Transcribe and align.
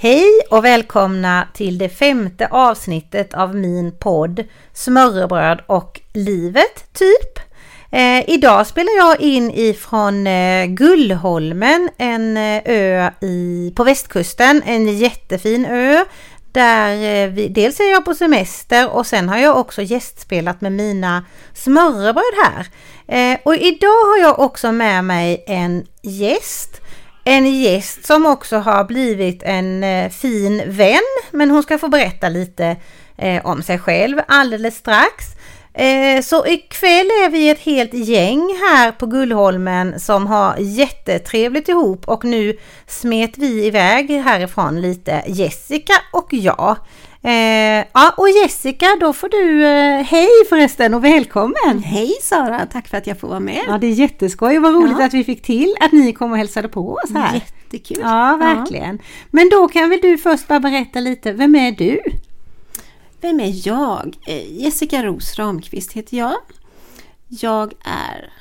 Hej 0.00 0.40
och 0.50 0.64
välkomna 0.64 1.48
till 1.54 1.78
det 1.78 1.88
femte 1.88 2.48
avsnittet 2.50 3.34
av 3.34 3.56
min 3.56 3.92
podd 3.92 4.44
Smörrebröd 4.72 5.60
och 5.66 6.00
livet 6.12 6.92
typ. 6.92 7.38
Eh, 7.90 8.30
idag 8.30 8.66
spelar 8.66 8.96
jag 8.96 9.20
in 9.20 9.50
ifrån 9.50 10.26
eh, 10.26 10.66
Gullholmen, 10.66 11.88
en 11.96 12.36
eh, 12.36 12.62
ö 12.64 13.10
i, 13.20 13.72
på 13.76 13.84
västkusten, 13.84 14.62
en 14.66 14.98
jättefin 14.98 15.66
ö. 15.66 16.04
Där 16.52 16.92
eh, 16.92 17.30
vi, 17.30 17.48
dels 17.48 17.80
är 17.80 17.90
jag 17.90 18.04
på 18.04 18.14
semester 18.14 18.90
och 18.90 19.06
sen 19.06 19.28
har 19.28 19.38
jag 19.38 19.56
också 19.56 19.82
gästspelat 19.82 20.60
med 20.60 20.72
mina 20.72 21.24
smörrebröd 21.54 22.34
här. 22.44 22.66
Eh, 23.08 23.38
och 23.44 23.56
idag 23.56 24.04
har 24.06 24.18
jag 24.22 24.38
också 24.38 24.72
med 24.72 25.04
mig 25.04 25.44
en 25.46 25.86
gäst 26.02 26.80
en 27.28 27.46
gäst 27.46 28.06
som 28.06 28.26
också 28.26 28.56
har 28.56 28.84
blivit 28.84 29.42
en 29.42 29.84
eh, 29.84 30.10
fin 30.10 30.62
vän, 30.66 31.00
men 31.30 31.50
hon 31.50 31.62
ska 31.62 31.78
få 31.78 31.88
berätta 31.88 32.28
lite 32.28 32.76
eh, 33.16 33.46
om 33.46 33.62
sig 33.62 33.78
själv 33.78 34.20
alldeles 34.28 34.76
strax. 34.76 35.24
Eh, 35.74 36.22
så 36.22 36.46
ikväll 36.46 37.06
är 37.06 37.30
vi 37.30 37.50
ett 37.50 37.60
helt 37.60 37.94
gäng 37.94 38.40
här 38.40 38.92
på 38.92 39.06
Gullholmen 39.06 40.00
som 40.00 40.26
har 40.26 40.56
jättetrevligt 40.58 41.68
ihop 41.68 42.08
och 42.08 42.24
nu 42.24 42.58
smet 42.86 43.38
vi 43.38 43.66
iväg 43.66 44.10
härifrån 44.10 44.80
lite, 44.80 45.22
Jessica 45.26 45.94
och 46.12 46.28
jag. 46.30 46.76
Eh, 47.28 47.84
ja, 47.94 48.14
och 48.16 48.28
Jessica, 48.30 48.86
då 49.00 49.12
får 49.12 49.28
du 49.28 49.66
eh, 49.66 50.04
hej 50.04 50.28
förresten 50.48 50.94
och 50.94 51.04
välkommen! 51.04 51.82
Hej 51.84 52.12
Sara, 52.22 52.66
tack 52.66 52.88
för 52.88 52.96
att 52.96 53.06
jag 53.06 53.20
får 53.20 53.28
vara 53.28 53.40
med! 53.40 53.64
Ja, 53.66 53.78
det 53.78 53.86
är 53.86 53.92
jätteskoj, 53.92 54.58
vad 54.58 54.74
roligt 54.74 54.98
ja. 54.98 55.04
att 55.04 55.14
vi 55.14 55.24
fick 55.24 55.42
till 55.42 55.74
att 55.80 55.92
ni 55.92 56.12
kom 56.12 56.32
och 56.32 56.38
hälsade 56.38 56.68
på 56.68 56.94
oss 56.94 57.10
här. 57.14 57.34
Jättekul! 57.34 57.98
Ja, 58.00 58.36
verkligen. 58.36 58.96
Ja. 58.96 59.04
Men 59.30 59.48
då 59.48 59.68
kan 59.68 59.90
väl 59.90 59.98
du 60.02 60.18
först 60.18 60.48
bara 60.48 60.60
berätta 60.60 61.00
lite, 61.00 61.32
vem 61.32 61.54
är 61.54 61.72
du? 61.72 62.00
Vem 63.20 63.40
är 63.40 63.68
jag? 63.68 64.16
Eh, 64.26 64.62
Jessica 64.62 65.02
Ros 65.02 65.38
Ramqvist 65.38 65.92
heter 65.92 66.16
jag. 66.16 66.36
Jag 67.28 67.72
är 67.84 68.32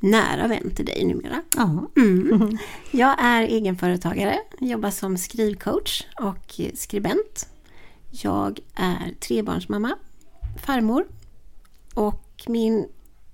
nära 0.00 0.46
vän 0.46 0.70
till 0.74 0.84
dig 0.86 1.04
numera. 1.04 1.42
Mm. 1.96 2.58
Jag 2.90 3.14
är 3.18 3.42
egenföretagare, 3.42 4.38
jobbar 4.60 4.90
som 4.90 5.16
skrivcoach 5.16 6.02
och 6.20 6.60
skribent 6.74 7.46
jag 8.24 8.60
är 8.74 9.14
trebarnsmamma, 9.20 9.96
farmor 10.62 11.06
och 11.94 12.44
min 12.46 12.86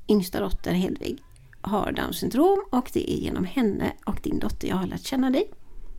yngsta 0.09 0.41
dotter 0.41 0.73
Hedvig 0.73 1.23
har 1.61 1.93
Downs 1.93 2.17
syndrom 2.17 2.65
och 2.71 2.91
det 2.93 3.13
är 3.13 3.17
genom 3.17 3.45
henne 3.45 3.93
och 4.05 4.19
din 4.23 4.39
dotter 4.39 4.69
jag 4.69 4.77
har 4.77 4.87
lärt 4.87 5.05
känna 5.05 5.31
dig. 5.31 5.51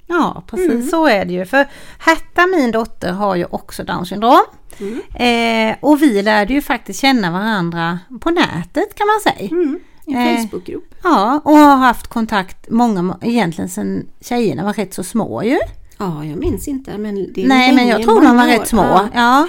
Ja 0.07 0.43
precis 0.47 0.71
mm. 0.71 0.87
så 0.87 1.07
är 1.07 1.25
det 1.25 1.33
ju 1.33 1.45
för 1.45 1.67
Herta 1.99 2.47
min 2.47 2.71
dotter 2.71 3.11
har 3.11 3.35
ju 3.35 3.45
också 3.45 3.83
Downs 3.83 4.09
syndrom. 4.09 4.45
Mm. 4.79 5.01
Eh, 5.15 5.77
och 5.81 6.01
vi 6.01 6.21
lärde 6.21 6.53
ju 6.53 6.61
faktiskt 6.61 6.99
känna 6.99 7.31
varandra 7.31 7.99
på 8.21 8.29
nätet 8.29 8.95
kan 8.95 9.07
man 9.07 9.33
säga. 9.33 9.49
Mm. 9.51 9.79
En 10.05 10.15
eh, 10.15 10.37
Facebookgrupp. 10.37 10.95
Ja 11.03 11.41
och 11.43 11.57
har 11.57 11.75
haft 11.75 12.07
kontakt 12.07 12.69
många, 12.69 13.17
egentligen 13.21 13.69
sedan 13.69 14.07
tjejerna 14.21 14.63
var 14.63 14.73
rätt 14.73 14.93
så 14.93 15.03
små 15.03 15.43
ju. 15.43 15.59
Ja, 15.97 16.25
jag 16.25 16.37
minns 16.37 16.67
inte. 16.67 16.97
Men 16.97 17.33
det 17.33 17.47
Nej, 17.47 17.73
men 17.73 17.87
jag 17.87 18.03
tror 18.03 18.21
de 18.21 18.37
var 18.37 18.43
år. 18.43 18.47
rätt 18.47 18.67
små. 18.67 18.81
Ja. 18.81 19.09
ja. 19.13 19.47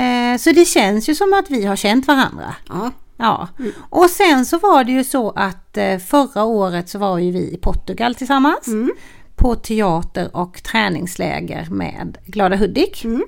Eh, 0.00 0.38
så 0.38 0.52
det 0.52 0.64
känns 0.64 1.08
ju 1.08 1.14
som 1.14 1.34
att 1.34 1.50
vi 1.50 1.64
har 1.64 1.76
känt 1.76 2.06
varandra. 2.06 2.54
Ja. 2.68 2.90
Ja, 3.20 3.48
mm. 3.58 3.72
och 3.88 4.10
sen 4.10 4.46
så 4.46 4.58
var 4.58 4.84
det 4.84 4.92
ju 4.92 5.04
så 5.04 5.30
att 5.30 5.76
eh, 5.76 5.98
förra 5.98 6.44
året 6.44 6.88
så 6.88 6.98
var 6.98 7.18
ju 7.18 7.30
vi 7.30 7.54
i 7.54 7.56
Portugal 7.56 8.14
tillsammans. 8.14 8.66
Mm. 8.66 8.90
På 9.36 9.54
teater 9.54 10.36
och 10.36 10.62
träningsläger 10.62 11.66
med 11.70 12.18
Glada 12.26 12.56
Hudik. 12.56 13.04
Mm. 13.04 13.24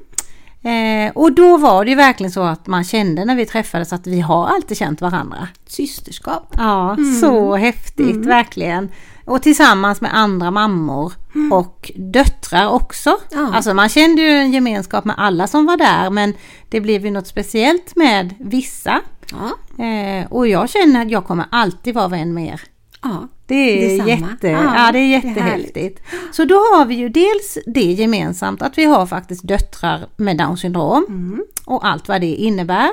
Eh, 0.63 1.13
och 1.15 1.33
då 1.33 1.57
var 1.57 1.85
det 1.85 1.91
ju 1.91 1.97
verkligen 1.97 2.33
så 2.33 2.43
att 2.43 2.67
man 2.67 2.85
kände 2.85 3.25
när 3.25 3.37
vi 3.37 3.47
träffades 3.47 3.93
att 3.93 4.07
vi 4.07 4.21
har 4.21 4.47
alltid 4.47 4.77
känt 4.77 5.01
varandra. 5.01 5.49
Systerskap. 5.67 6.55
Ja, 6.57 6.93
mm. 6.93 7.21
så 7.21 7.57
häftigt 7.57 8.17
mm. 8.17 8.27
verkligen. 8.27 8.89
Och 9.25 9.43
tillsammans 9.43 10.01
med 10.01 10.17
andra 10.17 10.51
mammor 10.51 11.13
mm. 11.35 11.53
och 11.53 11.91
döttrar 11.97 12.69
också. 12.69 13.19
Ja. 13.31 13.51
Alltså 13.55 13.75
man 13.75 13.89
kände 13.89 14.23
ju 14.23 14.29
en 14.29 14.53
gemenskap 14.53 15.05
med 15.05 15.15
alla 15.19 15.47
som 15.47 15.67
var 15.67 15.77
där 15.77 16.11
men 16.11 16.35
det 16.69 16.81
blev 16.81 17.05
ju 17.05 17.11
något 17.11 17.27
speciellt 17.27 17.97
med 17.97 18.35
vissa. 18.39 19.01
Ja. 19.31 19.85
Eh, 19.85 20.27
och 20.27 20.49
jag 20.49 20.71
känner 20.71 21.03
att 21.03 21.11
jag 21.11 21.25
kommer 21.27 21.45
alltid 21.51 21.95
vara 21.95 22.09
vän 22.09 22.35
med 22.35 22.47
er. 22.47 22.61
Ja, 23.03 23.29
det 23.47 23.55
är, 23.55 24.07
jätte, 24.07 24.49
ja, 24.49 24.87
ja, 24.87 24.93
det 24.93 24.99
är 24.99 25.07
jättehäftigt. 25.07 26.01
Det 26.11 26.35
så 26.35 26.45
då 26.45 26.55
har 26.55 26.87
vi 26.87 26.95
ju 26.95 27.09
dels 27.09 27.59
det 27.67 27.93
gemensamt 27.93 28.63
att 28.63 28.79
vi 28.79 28.85
har 28.85 29.07
faktiskt 29.07 29.49
döttrar 29.49 30.07
med 30.17 30.37
Down 30.37 30.57
syndrom 30.57 31.07
mm. 31.09 31.45
och 31.65 31.87
allt 31.87 32.09
vad 32.09 32.21
det 32.21 32.27
innebär. 32.27 32.91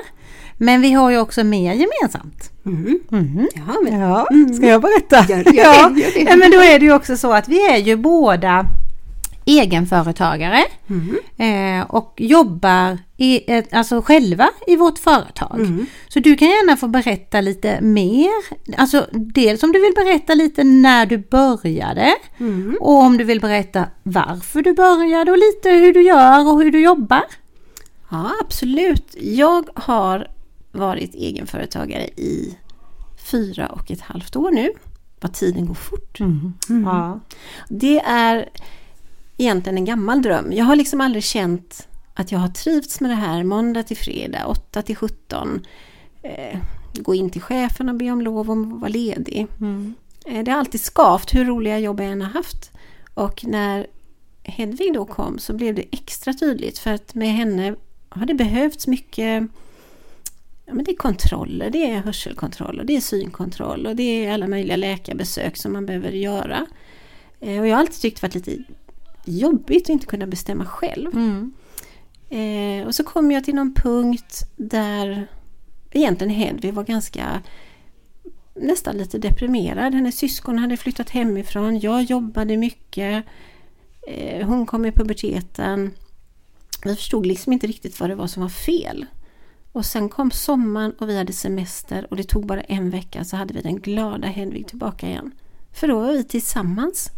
Men 0.56 0.80
vi 0.80 0.92
har 0.92 1.10
ju 1.10 1.18
också 1.18 1.44
mer 1.44 1.72
gemensamt. 1.72 2.50
Mm. 2.66 3.00
Mm. 3.12 3.48
Ja, 3.54 3.74
men, 3.84 4.00
ja, 4.00 4.26
mm. 4.30 4.54
Ska 4.54 4.66
jag 4.66 4.82
berätta? 4.82 5.32
Gör, 5.32 5.38
gör, 5.54 5.64
ja. 5.64 5.90
Gör 5.96 6.28
ja, 6.30 6.36
men 6.36 6.50
då 6.50 6.58
är 6.58 6.78
det 6.78 6.84
ju 6.84 6.94
också 6.94 7.16
så 7.16 7.32
att 7.32 7.48
vi 7.48 7.70
är 7.70 7.76
ju 7.76 7.96
båda 7.96 8.66
egenföretagare 9.48 10.64
mm. 10.88 11.18
eh, 11.36 11.86
och 11.90 12.14
jobbar 12.16 12.98
i, 13.16 13.40
alltså 13.72 14.02
själva 14.02 14.48
i 14.66 14.76
vårt 14.76 14.98
företag. 14.98 15.60
Mm. 15.60 15.86
Så 16.08 16.20
du 16.20 16.36
kan 16.36 16.48
gärna 16.48 16.76
få 16.76 16.88
berätta 16.88 17.40
lite 17.40 17.80
mer. 17.80 18.30
Alltså 18.76 19.06
dels 19.12 19.62
om 19.62 19.72
du 19.72 19.80
vill 19.80 19.92
berätta 19.96 20.34
lite 20.34 20.64
när 20.64 21.06
du 21.06 21.18
började 21.18 22.14
mm. 22.38 22.76
och 22.80 22.94
om 22.94 23.16
du 23.16 23.24
vill 23.24 23.40
berätta 23.40 23.84
varför 24.02 24.62
du 24.62 24.74
började 24.74 25.30
och 25.30 25.38
lite 25.38 25.70
hur 25.70 25.94
du 25.94 26.02
gör 26.02 26.48
och 26.48 26.62
hur 26.62 26.72
du 26.72 26.80
jobbar. 26.80 27.24
Ja 28.10 28.30
absolut. 28.40 29.16
Jag 29.20 29.68
har 29.74 30.30
varit 30.72 31.14
egenföretagare 31.14 32.04
i 32.06 32.56
fyra 33.30 33.66
och 33.66 33.90
ett 33.90 34.00
halvt 34.00 34.36
år 34.36 34.50
nu. 34.50 34.72
Vad 35.20 35.34
tiden 35.34 35.66
går 35.66 35.74
fort. 35.74 36.20
Mm. 36.20 36.52
Mm. 36.68 36.84
Ja. 36.84 37.20
Det 37.68 38.00
är 38.00 38.48
egentligen 39.38 39.78
en 39.78 39.84
gammal 39.84 40.22
dröm. 40.22 40.52
Jag 40.52 40.64
har 40.64 40.76
liksom 40.76 41.00
aldrig 41.00 41.24
känt 41.24 41.88
att 42.14 42.32
jag 42.32 42.38
har 42.38 42.48
trivts 42.48 43.00
med 43.00 43.10
det 43.10 43.14
här 43.14 43.44
måndag 43.44 43.82
till 43.82 43.96
fredag, 43.96 44.46
8 44.46 44.82
till 44.82 44.96
17. 44.96 45.66
Eh, 46.22 46.58
gå 46.94 47.14
in 47.14 47.30
till 47.30 47.42
chefen 47.42 47.88
och 47.88 47.94
be 47.94 48.10
om 48.10 48.20
lov 48.20 48.50
om 48.50 48.74
att 48.74 48.80
vara 48.80 48.90
ledig. 48.90 49.46
Mm. 49.60 49.94
Eh, 50.26 50.44
det 50.44 50.50
har 50.50 50.58
alltid 50.58 50.80
skavt 50.80 51.34
hur 51.34 51.44
roliga 51.44 51.78
jobb 51.78 52.00
jag 52.00 52.12
än 52.12 52.22
har 52.22 52.30
haft. 52.30 52.70
Och 53.14 53.44
när 53.44 53.86
Hedvig 54.42 54.94
då 54.94 55.04
kom 55.04 55.38
så 55.38 55.52
blev 55.52 55.74
det 55.74 55.84
extra 55.92 56.32
tydligt 56.32 56.78
för 56.78 56.92
att 56.92 57.14
med 57.14 57.32
henne 57.32 57.74
har 58.08 58.26
det 58.26 58.34
behövts 58.34 58.86
mycket 58.86 59.42
ja, 60.66 60.74
men 60.74 60.84
det 60.84 60.90
är 60.90 60.96
kontroller, 60.96 61.70
det 61.70 61.90
är 61.90 62.00
hörselkontroll 62.00 62.78
och 62.80 62.86
det 62.86 62.96
är 62.96 63.00
synkontroll 63.00 63.86
och 63.86 63.96
det 63.96 64.24
är 64.24 64.32
alla 64.32 64.46
möjliga 64.46 64.76
läkarbesök 64.76 65.56
som 65.56 65.72
man 65.72 65.86
behöver 65.86 66.10
göra. 66.10 66.66
Eh, 67.40 67.60
och 67.60 67.66
jag 67.66 67.74
har 67.74 67.80
alltid 67.80 68.00
tyckt 68.00 68.20
det 68.20 68.26
varit 68.26 68.34
lite 68.34 68.62
jobbigt 69.28 69.82
att 69.82 69.88
inte 69.88 70.06
kunna 70.06 70.26
bestämma 70.26 70.66
själv. 70.66 71.10
Mm. 71.14 71.52
Eh, 72.30 72.86
och 72.86 72.94
så 72.94 73.04
kom 73.04 73.30
jag 73.30 73.44
till 73.44 73.54
någon 73.54 73.74
punkt 73.74 74.42
där 74.56 75.26
egentligen 75.90 76.34
Hedvig 76.34 76.74
var 76.74 76.84
ganska 76.84 77.42
nästan 78.54 78.96
lite 78.96 79.18
deprimerad. 79.18 79.94
Hennes 79.94 80.16
syskon 80.16 80.58
hade 80.58 80.76
flyttat 80.76 81.10
hemifrån. 81.10 81.80
Jag 81.80 82.02
jobbade 82.02 82.56
mycket. 82.56 83.24
Eh, 84.08 84.46
hon 84.46 84.66
kom 84.66 84.86
i 84.86 84.92
puberteten. 84.92 85.90
Vi 86.84 86.94
förstod 86.96 87.26
liksom 87.26 87.52
inte 87.52 87.66
riktigt 87.66 88.00
vad 88.00 88.10
det 88.10 88.14
var 88.14 88.26
som 88.26 88.42
var 88.42 88.50
fel. 88.50 89.06
Och 89.72 89.86
sen 89.86 90.08
kom 90.08 90.30
sommaren 90.30 90.92
och 90.98 91.08
vi 91.08 91.18
hade 91.18 91.32
semester 91.32 92.06
och 92.10 92.16
det 92.16 92.24
tog 92.24 92.46
bara 92.46 92.60
en 92.60 92.90
vecka 92.90 93.24
så 93.24 93.36
hade 93.36 93.54
vi 93.54 93.60
den 93.60 93.80
glada 93.80 94.28
Hedvig 94.28 94.66
tillbaka 94.66 95.06
igen. 95.06 95.32
För 95.72 95.88
då 95.88 96.00
var 96.00 96.12
vi 96.12 96.24
tillsammans. 96.24 97.10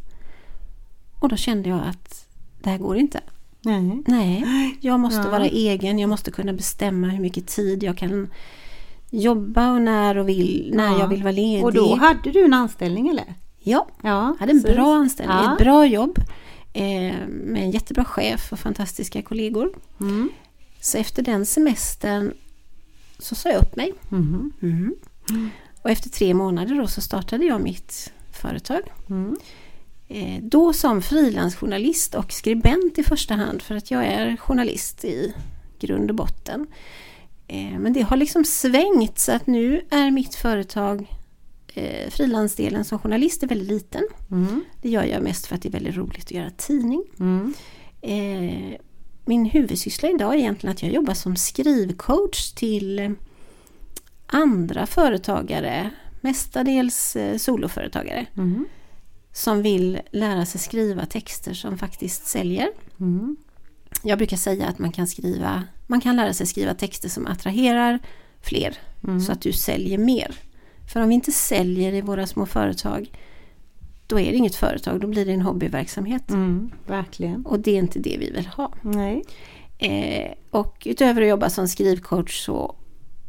Och 1.21 1.29
då 1.29 1.37
kände 1.37 1.69
jag 1.69 1.81
att 1.87 2.27
det 2.63 2.71
här 2.71 2.79
går 2.79 2.97
inte. 2.97 3.21
Nej, 3.63 4.03
Nej 4.07 4.77
jag 4.81 5.01
måste 5.01 5.21
ja. 5.21 5.31
vara 5.31 5.47
egen, 5.47 5.99
jag 5.99 6.11
måste 6.11 6.31
kunna 6.31 6.53
bestämma 6.53 7.09
hur 7.09 7.21
mycket 7.21 7.47
tid 7.47 7.83
jag 7.83 7.99
kan 7.99 8.29
jobba 9.11 9.73
och 9.73 9.83
när, 9.83 10.19
och 10.19 10.29
vill, 10.29 10.71
när 10.75 10.93
ja. 10.93 11.01
jag 11.01 11.09
vill 11.09 11.23
vara 11.23 11.33
ledig. 11.33 11.65
Och 11.65 11.73
då 11.73 11.95
hade 11.95 12.31
du 12.31 12.45
en 12.45 12.55
anställning 12.55 13.09
eller? 13.09 13.35
Ja, 13.59 13.87
ja 14.03 14.37
hade 14.41 14.53
en 14.53 14.63
bra 14.63 14.95
anställning, 14.95 15.37
ja. 15.37 15.53
ett 15.53 15.59
bra 15.59 15.87
jobb 15.87 16.19
eh, 16.73 17.29
med 17.29 17.63
en 17.63 17.71
jättebra 17.71 18.05
chef 18.05 18.53
och 18.53 18.59
fantastiska 18.59 19.23
kollegor. 19.23 19.73
Mm. 20.01 20.31
Så 20.81 20.99
efter 20.99 21.23
den 21.23 21.47
semestern 21.47 22.33
så 23.19 23.35
sa 23.35 23.49
jag 23.49 23.63
upp 23.63 23.77
mig. 23.77 23.93
Mm. 24.13 24.53
Mm. 24.63 25.51
Och 25.83 25.91
efter 25.91 26.11
tre 26.11 26.35
månader 26.35 26.75
då 26.75 26.87
så 26.87 27.01
startade 27.01 27.45
jag 27.45 27.61
mitt 27.61 28.13
företag. 28.33 28.83
Eh, 30.13 30.43
då 30.43 30.73
som 30.73 31.03
frilansjournalist 31.03 32.15
och 32.15 32.33
skribent 32.33 32.99
i 32.99 33.03
första 33.03 33.35
hand 33.35 33.63
för 33.63 33.75
att 33.75 33.91
jag 33.91 34.05
är 34.05 34.37
journalist 34.37 35.05
i 35.05 35.35
grund 35.79 36.11
och 36.11 36.17
botten. 36.17 36.67
Eh, 37.49 37.79
men 37.79 37.93
det 37.93 38.03
har 38.03 38.17
liksom 38.17 38.45
svängt 38.45 39.19
så 39.19 39.33
att 39.33 39.47
nu 39.47 39.87
är 39.91 40.11
mitt 40.11 40.35
företag 40.35 41.07
eh, 41.75 42.11
frilansdelen 42.11 42.85
som 42.85 42.99
journalist 42.99 43.43
är 43.43 43.47
väldigt 43.47 43.69
liten. 43.69 44.03
Mm. 44.31 44.65
Det 44.83 44.89
gör 44.91 45.05
jag 45.05 45.23
mest 45.23 45.47
för 45.47 45.55
att 45.55 45.63
det 45.63 45.69
är 45.69 45.73
väldigt 45.73 45.97
roligt 45.97 46.25
att 46.25 46.31
göra 46.31 46.51
tidning. 46.51 47.05
Mm. 47.21 47.55
Eh, 48.01 48.81
min 49.25 49.45
huvudsyssla 49.45 50.11
idag 50.11 50.35
är 50.35 50.39
egentligen 50.39 50.73
att 50.73 50.83
jag 50.83 50.93
jobbar 50.93 51.15
som 51.15 51.37
skrivcoach 51.37 52.53
till 52.53 53.15
andra 54.27 54.87
företagare, 54.87 55.91
mestadels 56.21 57.17
eh, 57.17 57.37
soloföretagare, 57.37 58.27
Mm. 58.37 58.67
Som 59.41 59.63
vill 59.63 60.01
lära 60.11 60.47
sig 60.47 60.61
skriva 60.61 61.07
texter 61.07 61.55
som 61.55 61.79
faktiskt 61.79 62.27
säljer. 62.27 62.69
Mm. 63.01 63.37
Jag 64.03 64.19
brukar 64.19 64.37
säga 64.37 64.67
att 64.67 64.79
man 64.79 64.93
kan 64.93 65.07
skriva, 65.07 65.65
man 65.87 66.01
kan 66.01 66.17
lära 66.17 66.33
sig 66.33 66.47
skriva 66.47 66.75
texter 66.75 67.09
som 67.09 67.27
attraherar 67.27 67.99
fler 68.43 68.79
Mm. 69.05 69.21
så 69.21 69.33
att 69.33 69.41
du 69.41 69.53
säljer 69.53 69.99
mer. 69.99 70.35
För 70.93 71.01
om 71.01 71.09
vi 71.09 71.15
inte 71.15 71.33
säljer 71.33 71.93
i 71.93 72.01
våra 72.01 72.27
små 72.27 72.47
företag 72.47 73.13
då 74.07 74.21
är 74.21 74.31
det 74.31 74.37
inget 74.37 74.55
företag, 74.55 75.01
då 75.01 75.07
blir 75.07 75.27
det 75.27 75.33
en 75.33 75.43
hobbyverksamhet. 75.43 76.31
Mm. 76.31 76.71
Verkligen. 76.87 77.47
Och 77.47 77.61
det 77.61 77.71
är 77.71 77.79
inte 77.79 77.99
det 77.99 78.17
vi 78.19 78.31
vill 78.31 78.47
ha. 78.47 78.73
Nej. 78.83 79.25
Eh, 79.79 80.33
och 80.51 80.83
utöver 80.87 81.23
att 81.23 81.29
jobba 81.29 81.51
som 81.51 81.69
skrivcoach 81.69 82.45
så 82.45 82.77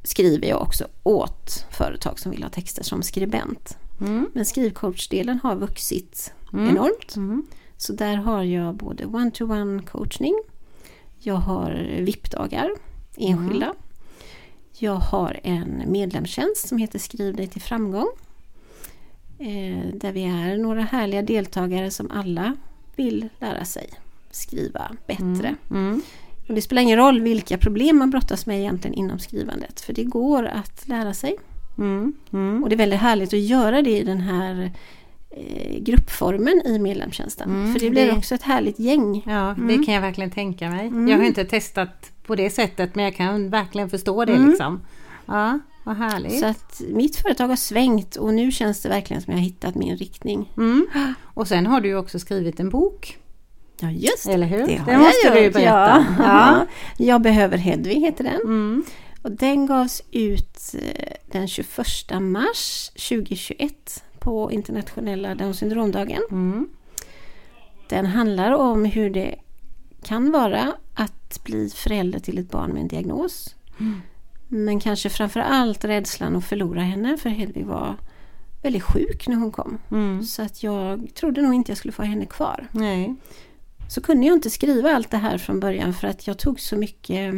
skriver 0.04 0.48
jag 0.48 0.62
också 0.62 0.88
åt 1.04 1.66
företag 1.72 2.20
som 2.20 2.32
vill 2.32 2.44
ha 2.44 2.50
texter 2.50 2.84
som 2.84 3.02
skribent. 3.02 3.78
Mm. 4.02 4.30
Men 4.34 4.46
skrivcoachdelen 4.46 5.40
har 5.44 5.56
vuxit 5.56 6.34
Mm. 6.54 6.70
enormt. 6.70 7.16
Mm. 7.16 7.46
Så 7.78 7.94
där 7.94 8.16
har 8.16 8.44
jag 8.44 8.76
både 8.76 9.06
one-to-one 9.06 9.82
coachning, 9.84 10.36
jag 11.20 11.36
har 11.36 11.72
VIP-dagar, 12.00 12.70
enskilda. 13.18 13.66
Mm. 13.66 13.78
Jag 14.78 14.96
har 14.96 15.40
en 15.44 15.84
medlemstjänst 15.88 16.68
som 16.68 16.78
heter 16.78 17.00
Skriv 17.00 17.36
dig 17.36 17.48
till 17.48 17.62
framgång. 17.62 18.08
Eh, 19.40 19.86
där 19.94 20.12
vi 20.12 20.24
är 20.24 20.58
några 20.58 20.82
härliga 20.82 21.22
deltagare 21.22 21.92
som 21.92 22.12
alla 22.12 22.56
vill 22.96 23.30
lära 23.40 23.66
sig 23.66 23.90
skriva 24.32 24.92
bättre. 25.08 25.56
Mm. 25.72 26.02
Och 26.48 26.56
det 26.56 26.62
spelar 26.62 26.82
ingen 26.82 26.98
roll 26.98 27.22
vilka 27.22 27.58
problem 27.58 27.98
man 27.98 28.10
brottas 28.10 28.46
med 28.46 28.60
egentligen 28.60 28.94
inom 28.94 29.20
skrivandet. 29.20 29.82
För 29.82 29.94
det 29.94 30.04
går 30.04 30.46
att 30.46 30.88
lära 30.88 31.14
sig. 31.14 31.38
Mm. 31.78 32.14
Mm. 32.34 32.64
Och 32.64 32.70
det 32.70 32.76
är 32.76 32.78
väldigt 32.78 33.00
härligt 33.00 33.34
att 33.34 33.40
göra 33.40 33.82
det 33.82 33.98
i 34.00 34.04
den 34.04 34.22
här 34.22 34.72
eh, 35.32 35.80
gruppformen 35.80 36.62
i 36.66 36.80
medlemstjänsten. 36.80 37.50
Mm, 37.50 37.74
för 37.74 37.80
det 37.80 37.90
blir 37.90 38.06
det- 38.06 38.12
också 38.18 38.36
ett 38.36 38.42
härligt 38.44 38.80
gäng. 38.80 39.24
Ja, 39.26 39.56
det 39.58 39.62
Mm. 39.74 39.86
kan 39.86 39.94
jag 39.94 40.02
verkligen 40.02 40.32
tänka 40.32 40.70
mig. 40.70 40.88
Mm. 40.88 41.08
Jag 41.08 41.18
har 41.18 41.24
inte 41.26 41.46
testat 41.46 42.12
på 42.26 42.36
det 42.36 42.50
sättet 42.50 42.96
men 42.96 43.06
jag 43.06 43.16
kan 43.16 43.50
verkligen 43.50 43.90
förstå 43.90 44.26
det 44.26 44.34
Mm. 44.34 44.50
liksom. 44.50 44.82
Ja, 45.26 45.60
vad 45.84 45.98
härligt. 45.98 46.40
Så 46.40 46.46
att 46.46 46.82
mitt 46.90 47.16
företag 47.16 47.48
har 47.48 47.56
svängt 47.56 48.16
och 48.16 48.34
nu 48.34 48.52
känns 48.52 48.82
det 48.82 48.90
verkligen 48.90 49.22
som 49.22 49.32
jag 49.34 49.38
har 49.40 49.44
hittat 49.44 49.76
min 49.76 49.98
riktning. 49.98 50.52
Mm. 50.58 50.88
Och 51.24 51.48
sen 51.48 51.66
har 51.66 51.82
du 51.82 51.96
också 51.96 52.20
skrivit 52.20 52.60
en 52.60 52.70
bok, 52.70 53.18
Ja 53.80 53.92
just 53.92 54.26
det. 54.26 54.34
eller 54.34 54.48
hur? 54.48 54.68
Det 54.68 54.76
har 54.78 54.86
det 54.86 54.92
jag 54.92 55.02
måste 55.02 55.30
du 55.34 55.40
ju 55.40 55.46
gjort, 55.46 55.54
berätta. 55.54 56.06
Ja. 56.20 56.24
Ja. 56.24 56.66
Jag 56.98 57.22
behöver 57.22 57.58
Hedvig 57.58 57.96
heter 57.96 58.24
den. 58.24 58.84
Och 59.22 59.32
den 59.32 59.66
gavs 59.66 60.02
ut 60.12 60.76
eh, 60.82 61.14
den 61.32 61.48
21 61.48 61.68
mars 62.22 62.90
2021 62.90 64.04
på 64.20 64.52
internationella 64.52 65.36
Down 65.36 65.54
syndromdagen. 65.54 66.22
Mm. 66.32 66.70
Den 67.90 68.06
handlar 68.06 68.52
om 68.52 68.86
hur 68.86 69.10
det 69.10 69.36
kan 70.04 70.32
vara 70.32 70.74
att 70.94 71.44
bli 71.44 71.70
förälder 71.70 72.20
till 72.20 72.38
ett 72.38 72.52
barn 72.52 72.72
med 72.72 72.82
en 72.82 72.88
diagnos. 72.88 73.56
Mm. 73.80 74.02
Men 74.48 74.80
kanske 74.80 75.10
framför 75.10 75.40
allt 75.40 75.86
rädslan 75.86 76.36
att 76.36 76.46
förlora 76.46 76.82
henne 76.82 77.18
för 77.18 77.30
Hedvig 77.30 77.66
var 77.66 77.96
väldigt 78.64 78.84
sjuk 78.84 79.28
när 79.28 79.36
hon 79.36 79.52
kom. 79.52 79.78
Mm. 79.92 80.24
Så 80.24 80.42
att 80.42 80.64
jag 80.64 81.08
trodde 81.16 81.42
nog 81.42 81.54
inte 81.54 81.72
jag 81.72 81.78
skulle 81.78 81.92
få 81.92 82.04
henne 82.04 82.26
kvar. 82.26 82.68
Nej. 82.72 83.16
Så 83.90 84.02
kunde 84.02 84.28
jag 84.28 84.34
inte 84.34 84.50
skriva 84.50 84.92
allt 84.96 85.12
det 85.12 85.18
här 85.18 85.38
från 85.38 85.60
början 85.60 85.94
för 85.94 86.08
att 86.08 86.28
jag 86.28 86.40
tog 86.40 86.60
så 86.60 86.76
mycket 86.76 87.34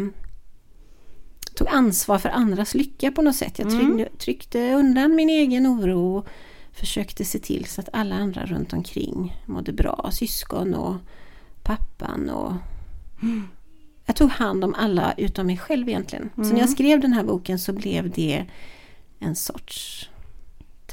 tog 1.56 1.68
ansvar 1.68 2.18
för 2.20 2.30
andras 2.30 2.74
lycka 2.74 3.12
på 3.12 3.22
något 3.22 3.36
sätt. 3.36 3.60
Jag 3.60 3.72
Mm. 3.74 3.98
tryckte, 3.98 4.18
tryckte 4.18 4.74
undan 4.74 5.16
min 5.16 5.30
egen 5.30 5.68
oro 5.68 6.18
och 6.18 6.28
försökte 6.72 7.26
se 7.26 7.40
till 7.40 7.66
så 7.66 7.82
att 7.82 7.90
alla 7.94 8.16
andra 8.16 8.46
runt 8.46 8.74
omkring 8.74 9.42
mådde 9.46 9.74
bra. 9.74 10.10
Syskon 10.14 10.74
och 10.74 10.96
pappan 11.64 12.30
och 12.30 12.54
jag 14.06 14.16
tog 14.16 14.30
hand 14.30 14.64
om 14.64 14.74
alla 14.74 15.14
utom 15.18 15.48
mig 15.48 15.58
själv 15.58 15.90
egentligen. 15.90 16.30
Så 16.36 16.42
när 16.42 16.60
jag 16.60 16.70
skrev 16.70 17.00
den 17.00 17.14
här 17.14 17.24
boken 17.24 17.60
så 17.60 17.74
blev 17.74 18.10
det 18.12 18.46
en 19.20 19.36
sorts 19.36 20.10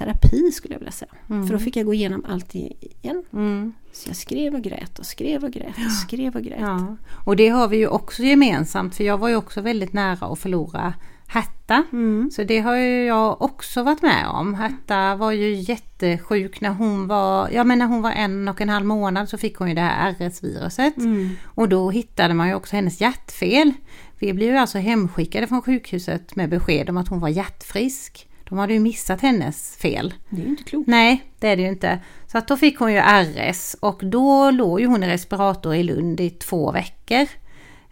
terapi 0.00 0.52
skulle 0.52 0.74
jag 0.74 0.78
vilja 0.78 0.92
säga. 0.92 1.12
För 1.26 1.52
då 1.52 1.58
fick 1.58 1.76
jag 1.76 1.86
gå 1.86 1.94
igenom 1.94 2.24
allt 2.28 2.54
igen. 2.54 3.24
Mm. 3.32 3.72
Så 3.92 4.08
jag 4.08 4.16
skrev 4.16 4.54
och 4.54 4.62
grät 4.62 4.98
och 4.98 5.06
skrev 5.06 5.44
och 5.44 5.50
grät 5.50 5.76
och 5.86 5.92
skrev 5.92 6.36
och 6.36 6.42
grät. 6.42 6.60
Ja. 6.60 6.96
Och 7.24 7.36
det 7.36 7.48
har 7.48 7.68
vi 7.68 7.76
ju 7.76 7.86
också 7.86 8.22
gemensamt 8.22 8.94
för 8.94 9.04
jag 9.04 9.18
var 9.18 9.28
ju 9.28 9.36
också 9.36 9.60
väldigt 9.60 9.92
nära 9.92 10.26
att 10.26 10.38
förlora 10.38 10.94
Herta. 11.26 11.84
Mm. 11.92 12.30
Så 12.32 12.44
det 12.44 12.60
har 12.60 12.76
ju 12.76 13.04
jag 13.04 13.42
också 13.42 13.82
varit 13.82 14.02
med 14.02 14.26
om. 14.28 14.54
Herta 14.54 15.16
var 15.16 15.32
ju 15.32 15.54
jättesjuk 15.54 16.60
när 16.60 16.70
hon 16.70 17.06
var, 17.06 17.48
ja 17.52 17.64
men 17.64 17.78
när 17.78 17.86
hon 17.86 18.02
var 18.02 18.10
en 18.10 18.48
och 18.48 18.60
en 18.60 18.68
halv 18.68 18.86
månad 18.86 19.28
så 19.28 19.38
fick 19.38 19.56
hon 19.56 19.68
ju 19.68 19.74
det 19.74 19.80
här 19.80 20.12
RS-viruset. 20.12 20.96
Mm. 20.96 21.30
Och 21.44 21.68
då 21.68 21.90
hittade 21.90 22.34
man 22.34 22.48
ju 22.48 22.54
också 22.54 22.76
hennes 22.76 23.00
hjärtfel. 23.00 23.72
Vi 24.18 24.32
blev 24.32 24.50
ju 24.50 24.56
alltså 24.56 24.78
hemskickade 24.78 25.46
från 25.46 25.62
sjukhuset 25.62 26.36
med 26.36 26.50
besked 26.50 26.90
om 26.90 26.96
att 26.96 27.08
hon 27.08 27.20
var 27.20 27.28
hjärtfrisk. 27.28 28.29
De 28.50 28.58
hade 28.58 28.72
ju 28.72 28.80
missat 28.80 29.20
hennes 29.20 29.76
fel. 29.76 30.14
Det 30.28 30.40
är 30.40 30.44
ju 30.44 30.50
inte 30.50 30.64
klokt. 30.64 30.88
Nej, 30.88 31.24
det 31.38 31.48
är 31.48 31.56
det 31.56 31.62
ju 31.62 31.68
inte. 31.68 31.98
Så 32.26 32.38
att 32.38 32.48
då 32.48 32.56
fick 32.56 32.78
hon 32.78 32.92
ju 32.92 33.00
RS 33.00 33.76
och 33.80 34.00
då 34.02 34.50
låg 34.50 34.80
ju 34.80 34.86
hon 34.86 35.02
i 35.02 35.08
respirator 35.08 35.74
i 35.74 35.82
Lund 35.82 36.20
i 36.20 36.30
två 36.30 36.72
veckor. 36.72 37.26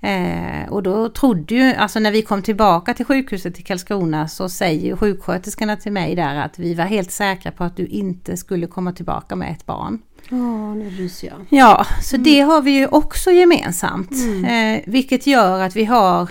Eh, 0.00 0.68
och 0.68 0.82
då 0.82 1.08
trodde 1.08 1.54
ju, 1.54 1.74
alltså 1.74 2.00
när 2.00 2.12
vi 2.12 2.22
kom 2.22 2.42
tillbaka 2.42 2.94
till 2.94 3.06
sjukhuset 3.06 3.60
i 3.60 3.62
Karlskrona 3.62 4.28
så 4.28 4.48
säger 4.48 4.86
ju 4.86 4.96
sjuksköterskorna 4.96 5.76
till 5.76 5.92
mig 5.92 6.14
där 6.14 6.36
att 6.36 6.58
vi 6.58 6.74
var 6.74 6.84
helt 6.84 7.10
säkra 7.10 7.52
på 7.52 7.64
att 7.64 7.76
du 7.76 7.86
inte 7.86 8.36
skulle 8.36 8.66
komma 8.66 8.92
tillbaka 8.92 9.36
med 9.36 9.52
ett 9.52 9.66
barn. 9.66 9.98
Åh, 10.30 10.74
nu 10.74 10.90
ryser 10.90 11.28
jag. 11.28 11.46
Ja, 11.48 11.86
så 12.02 12.16
det 12.16 12.40
har 12.40 12.62
vi 12.62 12.70
ju 12.70 12.86
också 12.86 13.30
gemensamt. 13.30 14.10
Eh, 14.48 14.82
vilket 14.86 15.26
gör 15.26 15.60
att 15.60 15.76
vi 15.76 15.84
har 15.84 16.28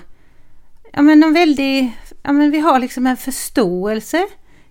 ja, 0.98 1.02
men 1.04 1.24
en 1.24 1.34
väldigt, 1.34 1.90
ja, 2.24 2.32
men 2.32 2.52
vi 2.52 2.60
har 2.60 2.80
liksom 2.80 3.08
en 3.08 3.18
förståelse 3.18 4.26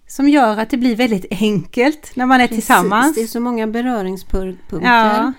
som 0.09 0.29
gör 0.29 0.59
att 0.59 0.71
det 0.71 0.77
blir 0.77 0.97
väldigt 0.97 1.27
enkelt 1.31 2.11
när 2.17 2.27
man 2.27 2.41
är 2.41 2.47
tillsammans. 2.49 3.15
Det 3.15 3.23
är 3.23 3.27
så 3.27 3.41
många 3.41 3.67
beröringspunkter. 3.67 4.81
Ja. 4.83 5.33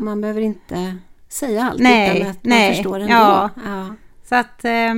Man 0.00 0.20
behöver 0.20 0.40
inte 0.40 0.96
säga 1.28 1.64
allt 1.70 1.80
Nej, 1.80 2.16
utan 2.20 2.30
att 2.30 2.38
nej, 2.42 2.68
man 2.68 2.74
förstår 2.76 3.00
ändå. 3.00 3.12
ja. 3.12 3.50
Ja. 3.64 3.86
Så 4.28 4.34
att, 4.34 4.64
eh, 4.64 4.94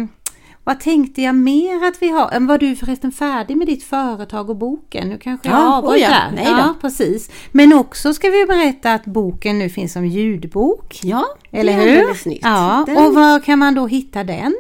vad 0.65 0.81
tänkte 0.81 1.23
jag 1.23 1.35
mer 1.35 1.89
att 1.89 2.03
vi 2.03 2.09
har? 2.09 2.35
Eh, 2.35 2.41
Var 2.41 2.59
du 2.59 2.77
förresten 2.77 3.12
färdig 3.12 3.57
med 3.57 3.67
ditt 3.67 3.85
företag 3.85 4.51
och 4.51 4.57
boken? 4.57 5.09
Nu 5.09 5.19
kanske 5.19 5.49
jag 5.49 5.59
Ja, 5.59 5.77
avbröt 5.77 5.93
oh 5.95 5.99
ja, 6.01 6.19
nej 6.35 6.45
ja, 6.51 6.65
då. 6.67 6.75
precis. 6.81 7.31
Men 7.53 7.73
också 7.73 8.15
ska 8.15 8.29
vi 8.31 8.47
berätta 8.47 8.93
att 8.95 9.05
boken 9.05 9.59
nu 9.59 9.69
finns 9.71 9.93
som 9.93 10.07
ljudbok. 10.07 11.01
ja, 11.03 11.25
Eller 11.51 11.77
det 11.77 11.83
är 11.83 12.07
hur? 12.07 12.29
nytt. 12.29 12.41
Ja, 12.43 12.85
Den, 12.87 12.97
och 12.97 13.15
var 13.15 13.41
kan 13.41 13.59
man 13.59 13.75
då 13.75 13.87
hitta 13.87 14.25
den? 14.25 14.55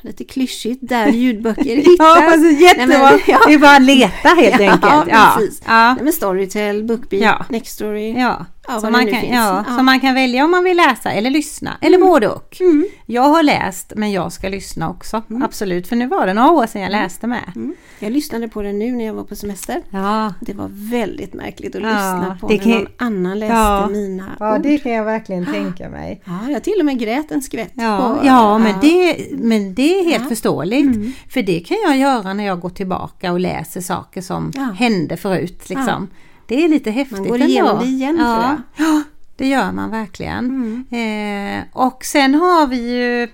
Lite 0.00 0.24
klyschigt, 0.24 0.78
där 0.82 1.06
ljudböcker 1.08 1.64
hittas. 1.76 1.96
Ja, 1.98 2.32
alltså 2.32 2.50
jättebra. 2.50 2.86
Nej, 2.98 3.10
men, 3.10 3.20
ja. 3.26 3.40
Det 3.46 3.54
är 3.54 3.58
bara 3.58 3.76
att 3.76 3.82
leta 3.82 4.28
helt 4.28 4.60
Ja, 4.82 4.88
enkelt. 5.02 5.36
precis. 5.36 5.62
Ja. 5.66 5.94
Nej, 5.94 6.04
men 6.04 6.12
Storytel, 6.12 6.84
Bookbeat, 6.84 7.22
Ja. 7.22 7.44
Nextory. 7.48 8.12
Ja. 8.12 8.46
Ja, 8.68 8.74
så, 8.74 8.80
vad 8.80 8.92
man 8.92 9.06
kan, 9.06 9.28
ja, 9.28 9.64
Ja. 9.68 9.76
så 9.76 9.82
man 9.82 10.00
kan 10.00 10.14
välja 10.14 10.44
om 10.44 10.50
man 10.50 10.64
vill 10.64 10.76
läsa 10.76 11.10
eller 11.12 11.30
lyssna, 11.30 11.76
eller 11.80 11.98
både 11.98 12.28
och. 12.28 12.56
Mm. 12.60 12.86
Jag 13.06 13.22
har 13.22 13.42
läst 13.42 13.92
men 13.96 14.12
jag 14.12 14.32
ska 14.32 14.48
lyssna 14.48 14.90
också, 14.90 15.22
absolut. 15.44 15.88
För 15.88 15.96
nu 15.96 16.06
var 16.06 16.26
det 16.26 16.34
några 16.34 16.50
år 16.50 16.66
sedan 16.66 16.82
jag 16.82 16.90
läste 16.90 17.26
med. 17.26 17.52
Mm. 17.56 17.74
Jag 17.98 18.12
lyssnade 18.12 18.48
på 18.48 18.62
den 18.62 18.78
nu 18.78 18.92
när 18.92 19.04
jag 19.06 19.14
var 19.14 19.24
på 19.24 19.36
semester. 19.36 19.82
Ja, 19.90 20.34
Det 20.40 20.52
var 20.54 20.68
väldigt 20.90 21.34
märkligt 21.34 21.76
att 21.76 21.82
Ja, 21.82 21.88
lyssna 21.88 22.38
på 22.40 22.48
det 22.48 22.56
när 22.56 22.62
kan- 22.62 22.72
någon 22.72 22.86
annan 22.98 23.38
läste 23.38 23.54
Ja. 23.54 23.88
mina 23.88 24.24
ja 24.40 24.56
ord. 24.56 24.62
det 24.62 24.78
kan 24.78 24.92
jag 24.92 25.04
verkligen 25.04 25.46
tänka 25.46 25.88
mig. 25.88 26.22
Ja, 26.24 26.50
jag 26.50 26.62
till 26.64 26.76
och 26.78 26.86
med 26.86 26.98
grät 26.98 27.30
en 27.30 27.42
skvätt. 27.42 27.72
Ja, 27.74 27.98
på- 28.20 28.26
ja 28.26 28.58
men, 28.58 28.74
det, 28.80 29.16
men 29.32 29.74
det 29.74 29.82
är 29.98 30.04
helt 30.04 30.10
Ja. 30.12 30.16
Mm. 30.16 30.28
förståeligt. 30.28 31.16
För 31.32 31.42
det 31.42 31.60
kan 31.60 31.76
jag 31.86 31.96
göra 31.96 32.32
när 32.34 32.44
jag 32.46 32.60
går 32.60 32.70
tillbaka 32.70 33.32
och 33.32 33.40
läser 33.40 33.80
saker 33.80 34.20
som 34.22 34.52
Ja. 34.54 34.62
hände 34.62 35.16
förut. 35.16 35.68
Liksom. 35.68 36.08
Det 36.48 36.64
är 36.64 36.68
lite 36.68 36.90
häftigt 36.90 37.18
Man 37.18 37.28
går 37.28 37.34
ändå. 37.34 37.46
igenom 37.46 37.78
det 37.78 37.86
igen, 37.86 38.16
ja. 38.20 38.56
Ja, 38.76 39.02
det 39.36 39.48
gör 39.48 39.72
man 39.72 39.90
verkligen. 39.90 40.44
Mm. 40.90 41.58
Eh, 41.58 41.64
och 41.72 42.04
sen 42.04 42.34
har 42.34 42.66
vi 42.66 42.76
ju, 42.96 43.28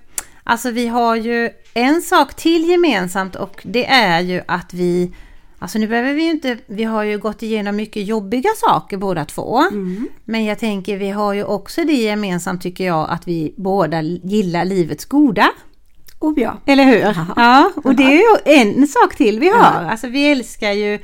alltså 0.44 0.70
vi 0.70 0.86
har 0.88 1.16
ju 1.16 1.50
en 1.74 2.02
sak 2.02 2.34
till 2.34 2.70
gemensamt 2.70 3.36
och 3.36 3.60
det 3.64 3.86
är 3.86 4.20
ju 4.20 4.42
att 4.48 4.74
vi 4.74 5.12
Alltså 5.58 5.78
nu 5.78 5.86
behöver 5.86 6.12
vi 6.12 6.22
ju 6.24 6.30
inte, 6.30 6.58
vi 6.66 6.84
har 6.84 7.02
ju 7.02 7.18
gått 7.18 7.42
igenom 7.42 7.76
mycket 7.76 8.06
jobbiga 8.06 8.50
saker 8.56 8.96
båda 8.96 9.24
två. 9.24 9.58
Mm. 9.58 10.08
Men 10.24 10.44
jag 10.44 10.58
tänker 10.58 10.96
vi 10.96 11.10
har 11.10 11.32
ju 11.32 11.44
också 11.44 11.84
det 11.84 11.92
gemensamt 11.92 12.62
tycker 12.62 12.84
jag 12.84 13.10
att 13.10 13.28
vi 13.28 13.54
båda 13.56 14.02
gillar 14.02 14.64
livets 14.64 15.04
goda. 15.04 15.50
Oh 16.20 16.40
ja. 16.40 16.58
Eller 16.66 16.84
hur? 16.84 16.98
Ja. 17.00 17.26
Ja, 17.36 17.70
och 17.84 17.94
det 17.94 18.02
är 18.02 18.16
ju 18.16 18.54
en 18.56 18.88
sak 18.88 19.16
till 19.16 19.40
vi 19.40 19.48
har. 19.48 19.82
Ja. 19.82 19.90
Alltså 19.90 20.06
vi 20.06 20.32
älskar 20.32 20.72
ju 20.72 20.98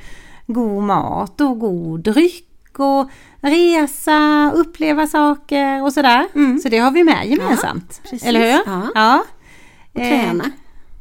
god 0.53 0.83
mat 0.83 1.41
och 1.41 1.59
god 1.59 1.99
dryck 2.03 2.47
och 2.79 3.09
resa, 3.41 4.51
uppleva 4.55 5.07
saker 5.07 5.83
och 5.83 5.93
sådär. 5.93 6.27
Mm. 6.35 6.59
Så 6.59 6.69
det 6.69 6.77
har 6.77 6.91
vi 6.91 7.03
med 7.03 7.25
gemensamt. 7.27 7.99
precis. 8.03 8.23
Eller 8.23 8.39
hur? 8.39 8.59
Ja. 8.65 8.87
ja. 8.95 9.23
Och 9.93 10.01
Eh, 10.01 10.09
träna. 10.09 10.43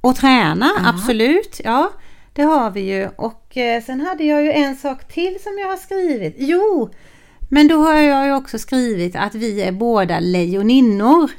Och 0.00 0.16
träna, 0.16 0.70
Ja. 0.78 0.88
absolut. 0.88 1.60
Ja, 1.64 1.90
det 2.32 2.42
har 2.42 2.70
vi 2.70 2.80
ju. 2.80 3.08
Och 3.16 3.56
eh, 3.56 3.82
sen 3.82 4.00
hade 4.00 4.24
jag 4.24 4.42
ju 4.44 4.52
en 4.52 4.76
sak 4.76 5.08
till 5.08 5.38
som 5.42 5.58
jag 5.58 5.68
har 5.68 5.76
skrivit. 5.76 6.34
Jo, 6.38 6.90
men 7.48 7.68
då 7.68 7.76
har 7.76 7.94
jag 7.94 8.26
ju 8.26 8.34
också 8.34 8.58
skrivit 8.58 9.16
att 9.16 9.34
vi 9.34 9.62
är 9.62 9.72
båda 9.72 10.20
lejoninnor. 10.20 11.30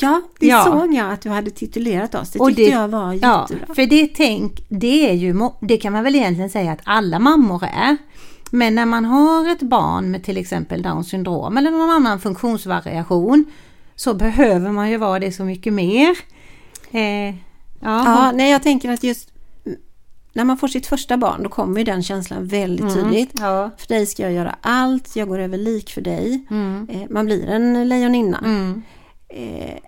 Ja, 0.00 0.22
det 0.40 0.46
Ja. 0.46 0.64
såg 0.64 0.94
jag 0.94 1.10
att 1.12 1.20
du 1.20 1.28
hade 1.28 1.50
titulerat 1.50 2.14
oss. 2.14 2.30
Det 2.30 2.38
Och 2.38 2.46
tyckte 2.48 2.62
det- 2.62 2.68
jag 2.68 2.88
var 2.88 3.12
Ja, 3.22 3.46
jättebra. 3.50 3.74
för 3.74 3.86
det 3.86 4.06
tänk, 4.06 4.64
det 4.68 5.10
är 5.10 5.14
ju, 5.14 5.34
det 5.60 5.76
kan 5.76 5.92
man 5.92 6.04
väl 6.04 6.14
egentligen 6.14 6.50
säga 6.50 6.72
att 6.72 6.80
alla 6.84 7.18
mammor 7.18 7.64
är. 7.64 7.96
Men 8.50 8.74
när 8.74 8.86
man 8.86 9.04
har 9.04 9.50
ett 9.52 9.62
barn 9.62 10.10
med 10.10 10.24
till 10.24 10.36
exempel 10.36 10.82
Downs 10.82 11.08
syndrom 11.08 11.56
eller 11.56 11.70
någon 11.70 11.90
annan 11.90 12.20
funktionsvariation 12.20 13.44
så 13.94 14.14
behöver 14.14 14.70
man 14.70 14.90
ju 14.90 14.96
vara 14.96 15.18
det 15.18 15.32
så 15.32 15.44
mycket 15.44 15.72
mer. 15.72 16.10
Eh, 16.90 17.00
ja, 17.00 17.34
Ja, 17.80 18.32
nej 18.34 18.50
jag 18.50 18.62
tänker 18.62 18.90
att 18.90 19.02
just 19.02 19.28
när 20.32 20.44
man 20.44 20.56
får 20.58 20.68
sitt 20.68 20.86
första 20.86 21.16
barn 21.16 21.42
då 21.42 21.48
kommer 21.48 21.78
ju 21.78 21.84
den 21.84 22.02
känslan 22.02 22.46
väldigt 22.46 22.94
tydligt. 22.94 23.32
ja. 23.40 23.70
För 23.78 23.88
dig 23.88 24.06
ska 24.06 24.22
jag 24.22 24.32
göra 24.32 24.56
allt, 24.60 25.16
jag 25.16 25.28
går 25.28 25.38
över 25.38 25.58
lik 25.58 25.90
för 25.90 26.00
dig. 26.00 26.46
Mm. 26.50 26.88
Eh, 26.90 27.00
Man 27.10 27.26
blir 27.26 27.48
en 27.48 27.88
lejoninna. 27.88 28.38
Mm. 28.38 28.82
Eh, 29.32 29.78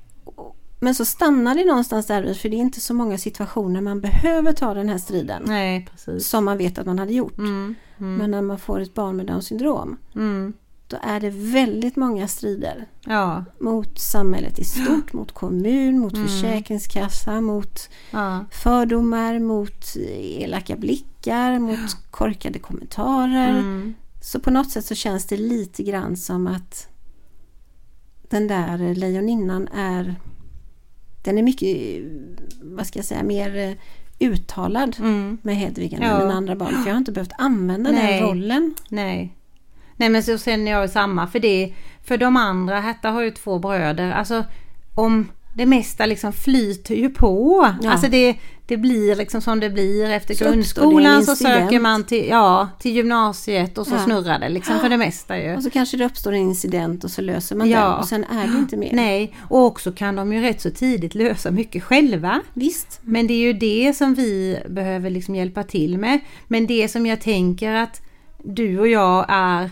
Men 0.81 0.95
så 0.95 1.05
stannar 1.05 1.55
det 1.55 1.65
någonstans 1.65 2.07
där 2.07 2.35
för 2.35 2.49
det 2.49 2.57
är 2.57 2.59
inte 2.59 2.81
så 2.81 2.95
många 2.95 3.19
situationer 3.19 3.81
man 3.81 4.01
behöver 4.01 4.53
ta 4.53 4.75
den 4.75 4.89
här 4.89 4.99
striden. 4.99 5.43
Nej. 5.47 5.89
Som 6.21 6.45
man 6.45 6.59
vet 6.59 6.79
att 6.79 6.87
man 6.87 6.99
hade 6.99 7.13
gjort. 7.13 7.39
Mm. 7.39 7.75
Mm. 7.99 8.15
Men 8.17 8.31
när 8.31 8.43
man 8.43 8.59
får 8.59 8.81
ett 8.81 8.95
barn 8.95 9.17
med 9.17 9.27
Downs 9.27 9.47
syndrom 9.47 9.97
Mm. 10.15 10.53
då 10.89 10.97
är 11.03 11.21
det 11.21 11.31
väldigt 11.31 11.97
många 11.97 12.29
strider. 12.29 12.87
Ja, 13.07 13.45
Mot 13.61 13.99
samhället 13.99 14.59
i 14.59 14.65
stort, 14.65 15.13
mot 15.13 15.33
kommun, 15.33 15.99
mot 15.99 16.13
Mm. 16.15 16.29
försäkringskassa, 16.29 17.41
mot 17.41 17.89
ja, 18.11 18.45
fördomar, 18.51 19.39
mot 19.39 19.97
elaka 20.21 20.77
blickar, 20.77 21.59
mot 21.59 21.97
korkade 22.11 22.59
kommentarer. 22.59 23.51
mm. 23.51 23.95
Så 24.23 24.41
på 24.41 24.51
något 24.51 24.71
sätt 24.71 24.85
så 24.85 24.95
känns 24.95 25.27
det 25.27 25.37
lite 25.37 25.83
grann 25.83 26.17
som 26.17 26.47
att 26.47 26.89
den 28.31 28.47
där 28.49 28.95
lejoninnan 28.95 29.69
är 29.75 30.15
den 31.25 31.39
är 31.39 31.43
mycket, 31.43 32.03
vad 32.63 32.87
ska 32.87 32.99
jag 32.99 33.07
säga, 33.07 33.23
mer 33.23 33.57
eh, 33.57 33.73
uttalad 34.29 34.97
Mm. 34.99 35.39
med 35.43 35.57
Hedvig 35.57 35.93
än 35.93 36.03
Ja. 36.03 36.09
med 36.13 36.21
mina 36.21 36.35
andra 36.35 36.57
barn. 36.57 36.69
För 36.75 36.87
jag 36.87 36.95
har 36.95 36.99
inte 36.99 37.13
behövt 37.13 37.33
använda 37.39 37.91
Nej. 37.91 38.21
den 38.21 38.29
rollen. 38.29 38.75
Nej. 38.89 39.35
Nej 39.97 40.09
men 40.09 40.23
så 40.23 40.39
känner 40.39 40.71
jag 40.71 40.91
samma 40.91 41.27
för 41.27 41.41
det. 41.41 41.75
För 42.05 42.17
de 42.19 42.37
andra, 42.37 42.81
Herta 42.81 43.11
har 43.11 43.23
ju 43.23 43.31
två 43.31 43.59
bröder. 43.59 44.11
Alltså 44.13 44.45
om 44.95 45.29
det 45.55 45.67
mesta 45.67 46.07
liksom 46.07 46.33
flyter 46.33 46.95
ju 46.95 47.11
på. 47.11 47.69
Ja. 47.83 47.91
Alltså 47.91 48.09
det, 48.09 48.37
det 48.67 48.77
blir 48.77 49.17
liksom 49.17 49.41
som 49.41 49.61
det 49.61 49.71
blir 49.71 50.11
efter 50.11 50.35
Så 50.35 50.45
grundskolan 50.45 51.25
så 51.25 51.37
söker 51.37 51.81
man 51.81 52.05
till, 52.05 52.29
ja, 52.29 52.69
till 52.81 52.93
gymnasiet 52.97 53.79
och 53.79 53.87
så 53.87 53.95
Ja. 53.95 54.05
snurrar 54.05 54.39
det 54.39 54.49
liksom 54.49 54.79
för 54.79 54.89
det 54.89 54.97
mesta 54.97 55.39
ju. 55.39 55.57
Och 55.57 55.63
så 55.63 55.71
kanske 55.71 55.97
det 55.97 56.05
uppstår 56.05 56.33
en 56.33 56.41
incident 56.43 57.05
och 57.05 57.11
så 57.11 57.23
löser 57.23 57.57
man 57.57 57.71
Ja. 57.71 57.81
den 57.81 57.93
och 57.99 58.05
sen 58.09 58.25
är 58.25 58.47
det 58.53 58.59
inte 58.59 58.77
mer. 58.77 58.91
Nej, 58.93 59.35
och 59.49 59.65
också 59.65 59.93
kan 59.93 60.17
de 60.17 60.33
ju 60.33 60.43
rätt 60.43 60.61
så 60.61 60.71
tidigt 60.71 61.15
lösa 61.15 61.51
mycket 61.51 61.83
själva. 61.83 62.41
Visst. 62.55 63.01
Men 63.03 63.27
det 63.27 63.35
är 63.35 63.39
ju 63.47 63.53
det 63.53 63.97
som 63.97 64.15
vi 64.15 64.59
behöver 64.69 65.11
liksom 65.11 65.35
hjälpa 65.35 65.63
till 65.63 65.99
med. 65.99 66.21
Men 66.49 66.67
det 66.67 66.89
som 66.89 67.07
jag 67.07 67.21
tänker 67.21 67.73
att 67.73 68.01
du 68.45 68.79
och 68.81 68.89
jag 68.89 69.27
är, 69.29 69.71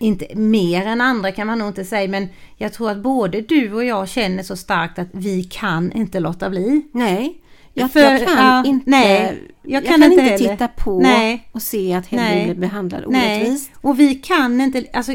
inte 0.00 0.26
mer 0.34 0.86
än 0.86 1.00
andra 1.00 1.32
kan 1.32 1.46
man 1.46 1.58
nog 1.58 1.68
inte 1.68 1.84
säga, 1.84 2.08
men 2.08 2.28
jag 2.56 2.72
tror 2.72 2.90
att 2.90 2.98
både 3.02 3.40
du 3.40 3.72
och 3.72 3.84
jag 3.84 4.08
känner 4.08 4.42
så 4.42 4.56
starkt 4.56 4.98
att 4.98 5.08
vi 5.12 5.44
kan 5.44 5.92
inte 5.92 6.20
låta 6.20 6.50
bli. 6.50 6.82
Nej. 6.92 7.38
Jag, 7.74 7.92
För- 7.92 8.00
jag 8.00 8.26
kan 8.26 8.46
ja, 8.46 8.64
inte, 8.64 8.90
nej, 8.90 9.42
jag 9.62 9.84
jag 9.84 9.84
kan, 9.90 10.02
inte 10.02 10.22
inte 10.22 10.38
titta 10.38 10.68
på 10.68 11.00
Nej. 11.00 11.48
och 11.52 11.62
se 11.62 11.92
att 11.94 12.06
Hedvig 12.06 12.26
Nej. 12.36 12.44
blir 12.44 12.54
behandlad 12.54 13.04
Nej, 13.08 13.40
orättvist. 13.40 13.70
och 13.80 14.00
vi 14.00 14.14
kan 14.14 14.60
inte, 14.60 14.84
alltså 14.92 15.12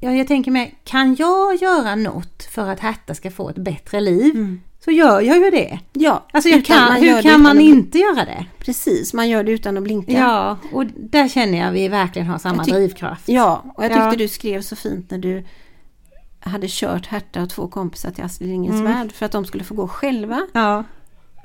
ja, 0.00 0.12
jag 0.12 0.26
tänker 0.26 0.50
mig, 0.50 0.74
kan 0.84 1.14
jag 1.18 1.54
göra 1.62 1.94
något 1.94 2.42
för 2.42 2.68
att 2.68 2.80
Herta 2.80 3.14
ska 3.14 3.30
få 3.30 3.50
ett 3.50 3.56
bättre 3.56 4.00
liv? 4.00 4.34
Mm. 4.34 4.60
Så 4.86 4.92
gör 4.92 5.20
jag 5.20 5.38
ju 5.38 5.50
det. 5.50 5.78
Ja, 5.92 6.26
Alltså 6.32 6.48
jag 6.48 6.64
kan, 6.64 6.84
man 6.84 7.02
hur 7.02 7.22
kan 7.22 7.42
man 7.42 7.56
att- 7.56 7.62
inte 7.62 7.98
göra 7.98 8.24
det? 8.24 8.46
Precis, 8.58 9.14
man 9.14 9.28
gör 9.28 9.44
det 9.44 9.52
utan 9.52 9.76
att 9.76 9.82
blinka. 9.82 10.12
Ja, 10.12 10.56
och 10.72 10.86
där 10.86 11.28
känner 11.28 11.58
jag 11.58 11.72
vi 11.72 11.88
verkligen 11.88 12.28
har 12.28 12.38
samma 12.38 12.62
drivkraft. 12.62 13.28
Ja, 13.28 13.64
och 13.76 13.84
jag 13.84 13.90
tyckte 13.90 14.04
Ja. 14.04 14.14
du 14.16 14.28
skrev 14.28 14.62
så 14.62 14.76
fint 14.76 15.10
när 15.10 15.18
du 15.18 15.44
hade 16.40 16.66
kört 16.70 17.06
Herta 17.06 17.42
och 17.42 17.50
två 17.50 17.68
kompisar 17.68 18.10
till 18.10 18.24
Astrid 18.24 18.48
Lindgrens 18.50 18.80
Mm. 18.80 18.92
Värld 18.92 19.12
för 19.12 19.26
att 19.26 19.32
de 19.32 19.44
skulle 19.44 19.64
få 19.64 19.74
gå 19.74 19.88
själva. 19.88 20.46
Ja, 20.52 20.84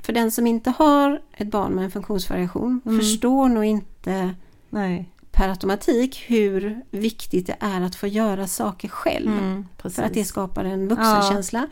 För 0.04 0.14
den 0.14 0.32
som 0.32 0.48
inte 0.48 0.70
har 0.78 1.22
ett 1.38 1.48
barn 1.52 1.72
med 1.74 1.84
en 1.86 1.92
funktionsvariation 1.92 2.82
Mm. 2.86 3.00
förstår 3.00 3.50
nog 3.50 3.66
inte 3.66 4.34
nej. 4.70 5.10
Per 5.42 5.50
automatik 5.50 6.24
hur 6.28 6.82
viktigt 6.92 7.48
det 7.48 7.56
är 7.60 7.82
att 7.82 7.96
få 7.96 8.08
göra 8.08 8.48
saker 8.48 8.88
själv. 8.88 9.28
Mm. 9.32 9.66
För 9.96 10.04
att 10.04 10.14
det 10.14 10.24
skapar 10.24 10.66
en 10.66 10.88
vuxenkänsla. 10.88 11.68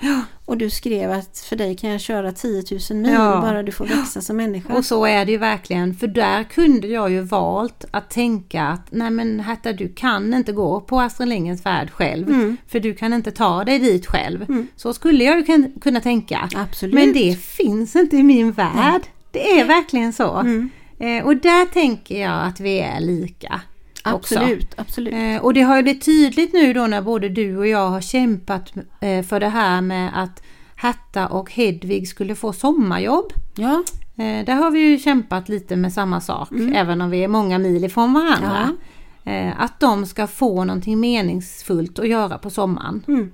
Och 0.46 0.58
du 0.58 0.70
skrev 0.70 1.12
att 1.12 1.40
för 1.50 1.56
dig 1.56 1.76
kan 1.78 1.90
jag 1.90 2.02
köra 2.02 2.32
10 2.32 2.64
000 2.92 3.00
mil 3.00 3.12
Ja. 3.14 3.42
bara 3.42 3.64
du 3.64 3.72
får 3.72 3.86
växa 3.86 4.22
som 4.22 4.38
människa. 4.38 4.74
Och 4.78 4.86
så 4.86 5.06
är 5.06 5.26
det 5.26 5.32
ju 5.32 5.38
verkligen, 5.38 5.94
för 5.96 6.08
där 6.08 6.44
kunde 6.44 6.88
jag 6.88 7.12
ju 7.12 7.22
valt 7.22 7.86
att 7.92 8.10
tänka 8.10 8.64
att 8.64 8.88
nej 8.90 9.10
men 9.12 9.40
Herta 9.40 9.74
du 9.74 9.94
kan 9.94 10.34
inte 10.34 10.52
gå 10.52 10.82
på 10.82 11.02
Astrid 11.02 11.30
Lindgrens 11.30 11.66
Värld 11.66 11.92
själv. 11.92 12.28
Mm. 12.30 12.58
För 12.68 12.80
du 12.80 12.94
kan 12.94 13.14
inte 13.14 13.32
ta 13.32 13.64
dig 13.64 13.80
dit 13.80 14.06
själv. 14.08 14.42
Mm. 14.50 14.68
Så 14.76 14.94
skulle 14.94 15.24
jag 15.24 15.38
ju 15.38 15.44
kun- 15.44 15.80
kunna 15.82 16.02
tänka. 16.02 16.50
Absolut. 16.56 16.96
Men 16.96 17.14
det 17.14 17.40
finns 17.40 17.96
inte 17.96 18.18
i 18.18 18.24
min 18.24 18.52
värld. 18.52 19.02
Det 19.32 19.60
är 19.60 19.66
verkligen 19.66 20.14
så. 20.14 20.36
Mm. 20.36 20.70
Eh, 21.00 21.26
och 21.26 21.36
där 21.36 21.66
tänker 21.66 22.22
jag 22.22 22.48
att 22.48 22.60
vi 22.60 22.80
är 22.80 23.00
lika. 23.00 23.62
också. 24.06 24.40
Absolut, 24.40 24.74
absolut. 24.78 25.14
Eh, 25.14 25.38
och 25.46 25.54
det 25.54 25.62
har 25.62 25.78
ju 25.78 25.84
blivit 25.84 26.06
tydligt 26.06 26.54
nu 26.54 26.74
då 26.74 26.88
när 26.88 27.02
både 27.02 27.30
du 27.30 27.58
och 27.58 27.68
jag 27.68 27.90
har 27.90 28.02
kämpat 28.02 28.74
eh, 29.02 29.24
för 29.24 29.40
det 29.40 29.50
här 29.50 29.82
med 29.82 30.24
att 30.24 30.44
Herta 30.76 31.28
och 31.28 31.52
Hedvig 31.52 32.08
skulle 32.08 32.36
få 32.36 32.54
sommarjobb. 32.54 33.34
Ja, 33.56 33.84
Eh, 34.20 34.46
där 34.46 34.56
har 34.56 34.72
vi 34.72 34.80
ju 34.80 35.00
kämpat 35.00 35.50
lite 35.50 35.76
med 35.76 35.94
samma 35.94 36.22
sak, 36.22 36.50
även 36.74 37.02
om 37.02 37.10
vi 37.10 37.24
är 37.24 37.28
många 37.28 37.58
mil 37.58 37.84
ifrån 37.84 38.14
varandra. 38.14 38.76
Eh, 39.24 39.62
att 39.62 39.80
de 39.80 40.06
ska 40.06 40.28
få 40.28 40.64
någonting 40.64 41.00
meningsfullt 41.00 42.00
att 42.00 42.08
göra 42.08 42.38
på 42.38 42.50
sommaren. 42.50 43.04
Mm. 43.08 43.32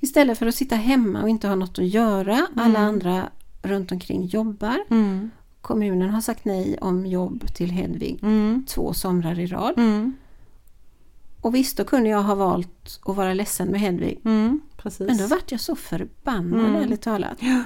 Istället 0.00 0.38
för 0.38 0.46
att 0.46 0.54
sitta 0.54 0.76
hemma 0.76 1.22
och 1.22 1.28
inte 1.28 1.48
ha 1.48 1.54
något 1.54 1.78
att 1.78 1.86
göra. 1.86 2.46
Alla 2.56 2.78
andra 2.78 3.22
runt 3.62 3.92
omkring 3.92 4.26
jobbar. 4.26 4.84
Mm. 4.90 5.30
Kommunen 5.68 6.10
har 6.10 6.20
sagt 6.20 6.44
nej 6.44 6.78
om 6.80 7.06
jobb 7.06 7.54
till 7.54 7.70
Hedvig 7.70 8.18
Mm. 8.22 8.64
två 8.68 8.92
somrar 8.92 9.38
i 9.38 9.46
rad. 9.46 9.74
Mm. 9.78 10.16
Och 11.40 11.54
visst, 11.54 11.76
då 11.76 11.84
kunde 11.84 12.08
jag 12.10 12.22
ha 12.22 12.34
valt 12.34 13.00
att 13.04 13.16
vara 13.16 13.34
ledsen 13.34 13.68
med 13.68 13.80
Hedvig. 13.80 14.20
Mm. 14.24 14.60
Precis. 14.76 15.06
Men 15.06 15.16
då 15.18 15.26
vart 15.26 15.50
jag 15.52 15.60
så 15.60 15.76
förbannad 15.76 16.60
Mm. 16.60 16.74
ärligt 16.82 17.02
talat. 17.02 17.36
Ja. 17.40 17.62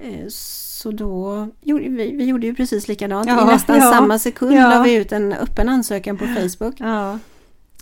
Eh, 0.00 0.26
Så 0.28 0.90
då 0.90 1.48
gjorde 1.60 1.88
vi, 1.88 2.16
vi 2.16 2.24
gjorde 2.24 2.46
ju 2.46 2.54
precis 2.54 2.88
likadant. 2.88 3.28
Ja, 3.28 3.42
I 3.42 3.46
nästan 3.52 3.76
ja, 3.78 3.90
samma 3.92 4.18
sekund 4.18 4.54
ja. 4.54 4.68
la 4.68 4.82
vi 4.82 4.94
ut 4.94 5.12
en 5.12 5.32
öppen 5.32 5.68
ansökan 5.68 6.16
på 6.18 6.24
Facebook. 6.26 6.74
Ja. 6.80 7.18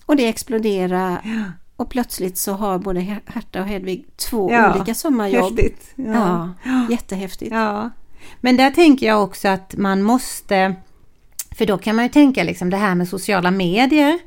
Och 0.07 0.17
det 0.17 0.27
exploderade 0.29 1.19
Ja. 1.25 1.43
och 1.77 1.91
plötsligt 1.91 2.39
så 2.39 2.53
har 2.53 2.79
både 2.79 3.01
Her- 3.01 3.23
Herta 3.27 3.61
och 3.61 3.67
Hedvig 3.67 4.07
två 4.17 4.53
Ja, 4.53 4.75
olika 4.75 4.95
sommarjobb. 4.95 5.45
Häftigt. 5.61 5.93
Ja, 5.97 6.51
jättehäftigt. 6.91 7.53
Ja, 7.53 7.91
men 8.41 8.57
där 8.57 8.71
tänker 8.71 9.07
jag 9.07 9.23
också 9.23 9.49
att 9.49 9.75
man 9.77 10.03
måste, 10.03 10.75
för 11.57 11.67
då 11.67 11.79
kan 11.79 11.97
man 11.97 12.05
ju 12.05 12.09
tänka 12.09 12.43
liksom 12.43 12.71
det 12.71 12.77
här 12.77 12.95
med 12.95 13.09
sociala 13.09 13.51
medier, 13.51 14.19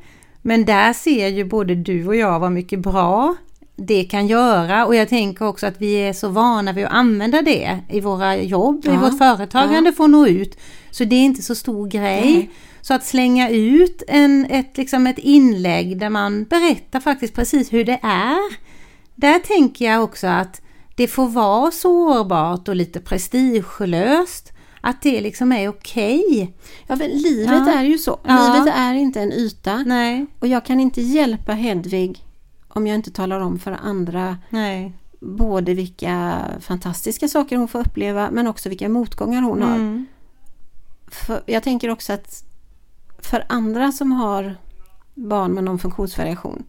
men 0.42 0.66
där 0.66 0.94
ser 0.94 1.28
ju 1.28 1.46
både 1.46 1.76
du 1.76 2.08
och 2.08 2.16
jag 2.16 2.40
vad 2.40 2.52
mycket 2.52 2.80
bra 2.80 3.36
det 3.76 4.04
kan 4.04 4.28
göra 4.28 4.86
och 4.86 4.96
jag 4.96 5.10
tänker 5.10 5.46
också 5.48 5.68
att 5.68 5.82
vi 5.82 5.94
är 5.94 6.14
så 6.14 6.30
vana 6.30 6.74
vid 6.74 6.86
att 6.86 6.92
använda 6.92 7.42
det 7.42 7.80
i 7.90 8.02
våra 8.02 8.38
jobb, 8.38 8.86
i 8.86 8.90
Ja, 8.90 9.00
vårt 9.00 9.18
företagande 9.18 9.94
för 9.94 10.04
att 10.04 10.10
nå 10.10 10.28
ut. 10.28 10.58
Så 10.92 11.04
det 11.04 11.16
är 11.16 11.24
inte 11.24 11.42
så 11.42 11.56
stor 11.56 11.88
grej. 11.88 12.34
Nej. 12.34 12.50
Så 12.82 12.94
att 12.94 13.06
slänga 13.06 13.50
ut 13.50 14.04
en, 14.08 14.46
ett, 14.50 14.78
liksom 14.78 15.08
ett 15.08 15.18
inlägg 15.18 16.00
där 16.00 16.10
man 16.10 16.44
berättar 16.44 17.00
faktiskt 17.00 17.34
precis 17.34 17.74
hur 17.74 17.86
det 17.86 18.00
är. 18.04 18.58
Där 19.16 19.40
tänker 19.40 19.86
jag 19.86 20.04
också 20.04 20.28
att 20.28 20.62
det 20.98 21.08
får 21.08 21.28
vara 21.28 21.72
sårbart 21.72 22.68
och 22.68 22.76
lite 22.76 23.00
prestigelöst. 23.00 24.54
Att 24.82 25.02
det 25.02 25.22
liksom 25.22 25.52
är 25.52 25.70
okej. 25.70 26.56
Ja, 26.88 26.96
men 26.96 27.10
livet 27.10 27.64
Ja. 27.68 27.72
är 27.74 27.84
ju 27.84 27.98
så. 27.98 28.20
Ja. 28.24 28.54
Livet 28.54 28.74
är 28.78 28.94
inte 28.94 29.22
en 29.22 29.32
yta. 29.34 29.78
Nej, 29.78 30.26
Och 30.40 30.48
jag 30.48 30.66
kan 30.66 30.80
inte 30.80 31.02
hjälpa 31.02 31.54
Hedvig 31.54 32.24
om 32.68 32.88
jag 32.88 32.96
inte 32.96 33.12
talar 33.12 33.40
om 33.40 33.60
för 33.60 33.72
andra 33.72 34.38
nej. 34.50 34.94
både 35.20 35.74
vilka 35.74 36.40
fantastiska 36.60 37.28
saker 37.28 37.58
hon 37.58 37.68
får 37.68 37.80
uppleva 37.80 38.30
men 38.32 38.48
också 38.48 38.70
vilka 38.70 38.90
motgångar 38.90 39.42
hon 39.42 39.62
har. 39.62 39.76
Mm. 39.76 40.06
För 41.08 41.42
jag 41.46 41.64
tänker 41.64 41.90
också 41.90 42.14
att 42.14 42.44
för 43.20 43.46
andra 43.50 43.92
som 43.92 44.12
har 44.12 44.56
barn 45.14 45.52
med 45.54 45.64
någon 45.64 45.80
funktionsvariation 45.80 46.64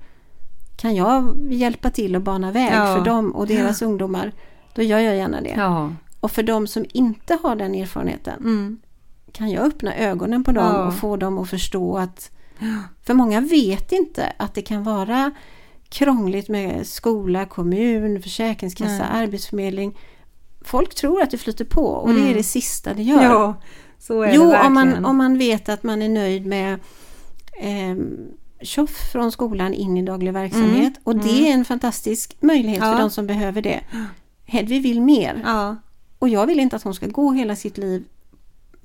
kan 0.78 0.94
jag 0.94 1.37
hjälpa 1.52 1.90
till 1.90 2.16
att 2.16 2.23
bana 2.23 2.52
väg 2.52 2.73
Ja. 2.73 2.97
för 2.97 3.04
dem 3.04 3.30
och 3.32 3.47
deras 3.47 3.82
ungdomar, 3.82 4.32
då 4.75 4.82
gör 4.82 4.99
jag 4.99 5.16
gärna 5.16 5.40
det. 5.40 5.54
Ja. 5.56 5.92
Och 6.20 6.30
för 6.30 6.42
de 6.42 6.66
som 6.66 6.85
inte 6.92 7.38
har 7.42 7.56
den 7.56 7.75
erfarenheten, 7.75 8.35
Mm. 8.40 8.78
kan 9.32 9.50
jag 9.50 9.64
öppna 9.66 9.97
ögonen 9.97 10.44
på 10.44 10.52
dem 10.52 10.64
Ja. 10.75 10.87
och 10.87 10.94
få 10.94 11.16
dem 11.16 11.38
att 11.38 11.50
förstå 11.50 11.99
att 11.99 12.30
för 13.02 13.14
många 13.14 13.40
vet 13.40 13.92
inte 13.92 14.32
att 14.37 14.54
det 14.54 14.62
kan 14.62 14.85
vara 14.85 15.30
krångligt 15.88 16.49
med 16.49 16.87
skola, 16.87 17.44
kommun, 17.44 18.23
försäkringskassa, 18.23 19.06
Nej. 19.12 19.23
arbetsförmedling. 19.23 19.99
Folk 20.61 20.94
tror 20.94 21.23
att 21.23 21.30
det 21.30 21.38
flyter 21.38 21.64
på 21.64 21.87
och 21.87 22.08
det 22.08 22.18
Mm. 22.20 22.30
är 22.30 22.35
det 22.35 22.42
sista 22.42 22.94
det 22.94 23.02
gör. 23.02 23.23
Ja, 23.23 23.54
så 23.99 24.23
är 24.23 24.35
jo, 24.35 24.50
det 24.50 24.61
om 24.66 24.75
man, 24.75 25.04
om 25.04 25.16
man 25.16 25.38
vet 25.38 25.68
att 25.68 25.82
man 25.82 26.02
är 26.02 26.08
nöjd 26.08 26.47
med 26.47 26.73
eh, 27.61 27.97
tjoff 28.62 29.10
från 29.12 29.32
skolan 29.32 29.74
in 29.74 29.96
i 29.96 30.02
daglig 30.02 30.32
verksamhet 30.32 30.92
och 31.04 31.16
det 31.16 31.48
är 31.48 31.54
en 31.54 31.64
fantastisk 31.64 32.36
möjlighet 32.40 32.80
Ja. 32.84 32.92
för 32.92 32.98
de 32.98 33.10
som 33.10 33.26
behöver 33.26 33.62
det. 33.62 33.80
Hedvig 34.44 34.82
vill 34.82 35.00
mer 35.00 35.42
Ja, 35.44 35.76
och 36.18 36.28
jag 36.28 36.46
vill 36.46 36.60
inte 36.60 36.76
att 36.76 36.82
hon 36.82 36.94
ska 36.94 37.06
gå 37.06 37.32
hela 37.32 37.56
sitt 37.56 37.78
liv 37.78 38.04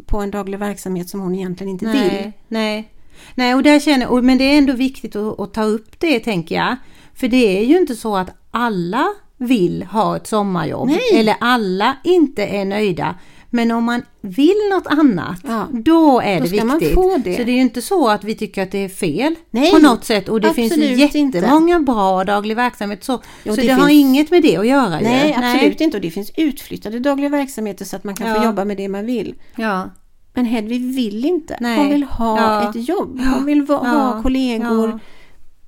på 0.06 0.22
en 0.22 0.32
daglig 0.32 0.60
verksamhet 0.60 1.10
som 1.10 1.20
hon 1.20 1.36
egentligen 1.36 1.70
inte 1.72 1.86
vill. 1.86 1.94
nej, 1.96 2.34
nej. 2.48 2.90
Nej, 3.36 3.56
och 3.56 3.64
där 3.64 3.80
känner, 3.80 4.08
och, 4.08 4.24
men 4.24 4.38
det 4.38 4.44
är 4.44 4.58
ändå 4.58 4.74
viktigt 4.74 5.16
att, 5.16 5.40
att 5.40 5.54
ta 5.54 5.64
upp 5.64 6.00
det 6.00 6.20
tänker 6.20 6.56
jag. 6.56 6.76
För 7.16 7.28
det 7.28 7.58
är 7.60 7.66
ju 7.66 7.78
inte 7.78 7.96
så 7.96 8.16
att 8.18 8.30
alla 8.52 9.06
vill 9.38 9.84
ha 9.84 10.18
ett 10.18 10.28
sommarjobb. 10.28 10.88
Nej. 10.90 11.20
Eller 11.20 11.36
alla 11.40 11.98
inte 12.04 12.46
är 12.46 12.66
nöjda. 12.66 13.16
Men 13.56 13.72
om 13.72 13.84
man 13.84 14.02
vill 14.22 14.56
något 14.74 14.88
annat, 14.88 15.38
Ja. 15.48 15.68
då 15.72 16.20
är 16.22 16.40
Då 16.40 16.46
det 16.46 16.50
viktigt. 16.52 16.94
få 16.94 17.18
det. 17.24 17.36
Så 17.38 17.44
det 17.44 17.52
är 17.52 17.56
ju 17.56 17.62
inte 17.62 17.82
så 17.82 18.10
att 18.10 18.24
vi 18.24 18.36
tycker 18.36 18.64
att 18.64 18.72
det 18.72 18.78
är 18.86 18.90
fel 18.90 19.36
Nej, 19.52 19.72
på 19.72 19.78
något 19.80 20.06
sätt. 20.06 20.30
Och 20.30 20.42
det 20.42 20.54
finns 20.54 20.78
ju 20.78 20.84
absolut 20.84 21.16
inte. 21.16 21.38
jättemånga 21.38 21.80
bra 21.80 22.24
daglig 22.24 22.56
verksamhet. 22.56 23.04
Så, 23.04 23.22
Jo, 23.44 23.56
så 23.56 23.62
det 23.62 23.68
det, 23.68 23.74
har 23.74 23.90
inget 23.90 24.32
med 24.32 24.42
det 24.44 24.58
att 24.58 24.68
göra 24.68 25.00
ju. 25.02 25.06
Nej, 25.08 25.38
absolut 25.44 25.82
inte. 25.82 25.98
Och 25.98 26.02
det 26.02 26.12
finns 26.12 26.32
utflyttade 26.38 27.00
dagliga 27.00 27.30
verksamheter 27.30 27.86
så 27.86 27.96
att 27.96 28.04
man 28.04 28.16
kan 28.16 28.36
få 28.36 28.42
Ja. 28.42 28.46
jobba 28.46 28.66
med 28.66 28.78
det 28.78 28.90
man 28.90 29.06
vill. 29.06 29.36
Ja. 29.56 29.90
Men 30.34 30.46
Hedvig 30.46 30.96
vill 30.96 31.26
inte. 31.26 31.58
Nej. 31.60 31.78
Hon 31.78 31.90
vill 31.90 32.04
ha 32.04 32.38
Ja. 32.64 32.70
ett 32.70 32.90
jobb. 32.90 33.22
Hon 33.36 33.46
vill 33.46 33.62
va- 33.64 33.78
ha 33.78 34.22
kollegor. 34.22 35.00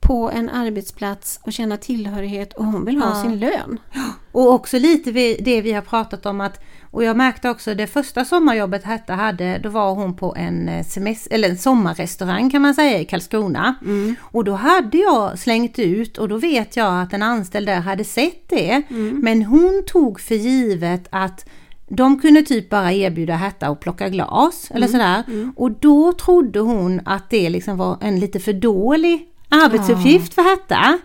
På 0.08 0.32
en 0.32 0.50
arbetsplats 0.50 1.40
och 1.44 1.54
känna 1.54 1.78
tillhörighet 1.78 2.54
och 2.54 2.66
hon 2.66 2.86
vill 2.86 2.98
ha 2.98 3.10
Ja. 3.10 3.22
sin 3.22 3.40
lön. 3.40 3.78
Och 4.32 4.52
också 4.54 4.80
lite 4.80 5.12
det 5.40 5.62
vi 5.62 5.72
har 5.74 5.82
pratat 5.82 6.26
om 6.26 6.42
att 6.42 6.60
och 6.92 7.04
jag 7.04 7.18
märkte 7.18 7.50
också 7.50 7.74
det 7.76 7.88
första 7.88 8.26
sommarjobbet 8.26 8.84
Herta 8.84 9.14
hade, 9.14 9.58
då 9.58 9.70
var 9.70 9.94
hon 9.96 10.16
på 10.16 10.36
en, 10.36 10.70
eh, 10.70 10.86
semester, 10.86 11.34
eller 11.36 11.50
en 11.50 11.58
sommarrestaurang 11.58 12.50
kan 12.50 12.62
man 12.62 12.74
säga 12.74 13.00
i 13.00 13.06
Karlskrona. 13.06 13.76
Och 14.22 14.44
då 14.44 14.54
hade 14.54 14.98
jag 14.98 15.40
slängt 15.40 15.80
ut 15.80 16.18
och 16.18 16.30
då 16.30 16.38
vet 16.38 16.78
jag 16.78 17.02
att 17.02 17.14
en 17.14 17.22
anställd 17.24 17.68
där 17.68 17.80
hade 17.80 18.04
sett 18.04 18.50
det. 18.50 18.82
Men 19.24 19.44
hon 19.44 19.84
tog 19.88 20.20
för 20.20 20.36
givet 20.36 21.08
att 21.10 21.46
de 21.88 22.20
kunde 22.20 22.42
typ 22.42 22.70
bara 22.70 22.94
erbjuda 22.94 23.34
Herta 23.36 23.68
att 23.68 23.80
plocka 23.80 24.10
glas 24.10 24.72
eller 24.74 24.88
sådär. 24.88 25.24
Och 25.56 25.72
då 25.72 26.12
trodde 26.14 26.60
hon 26.60 27.02
att 27.06 27.30
det 27.30 27.50
liksom 27.50 27.78
var 27.78 27.98
en 28.02 28.20
lite 28.20 28.40
för 28.40 28.54
dålig 28.54 29.28
arbetsuppgift 29.64 30.34
för 30.34 30.42
Herta. 30.42 30.98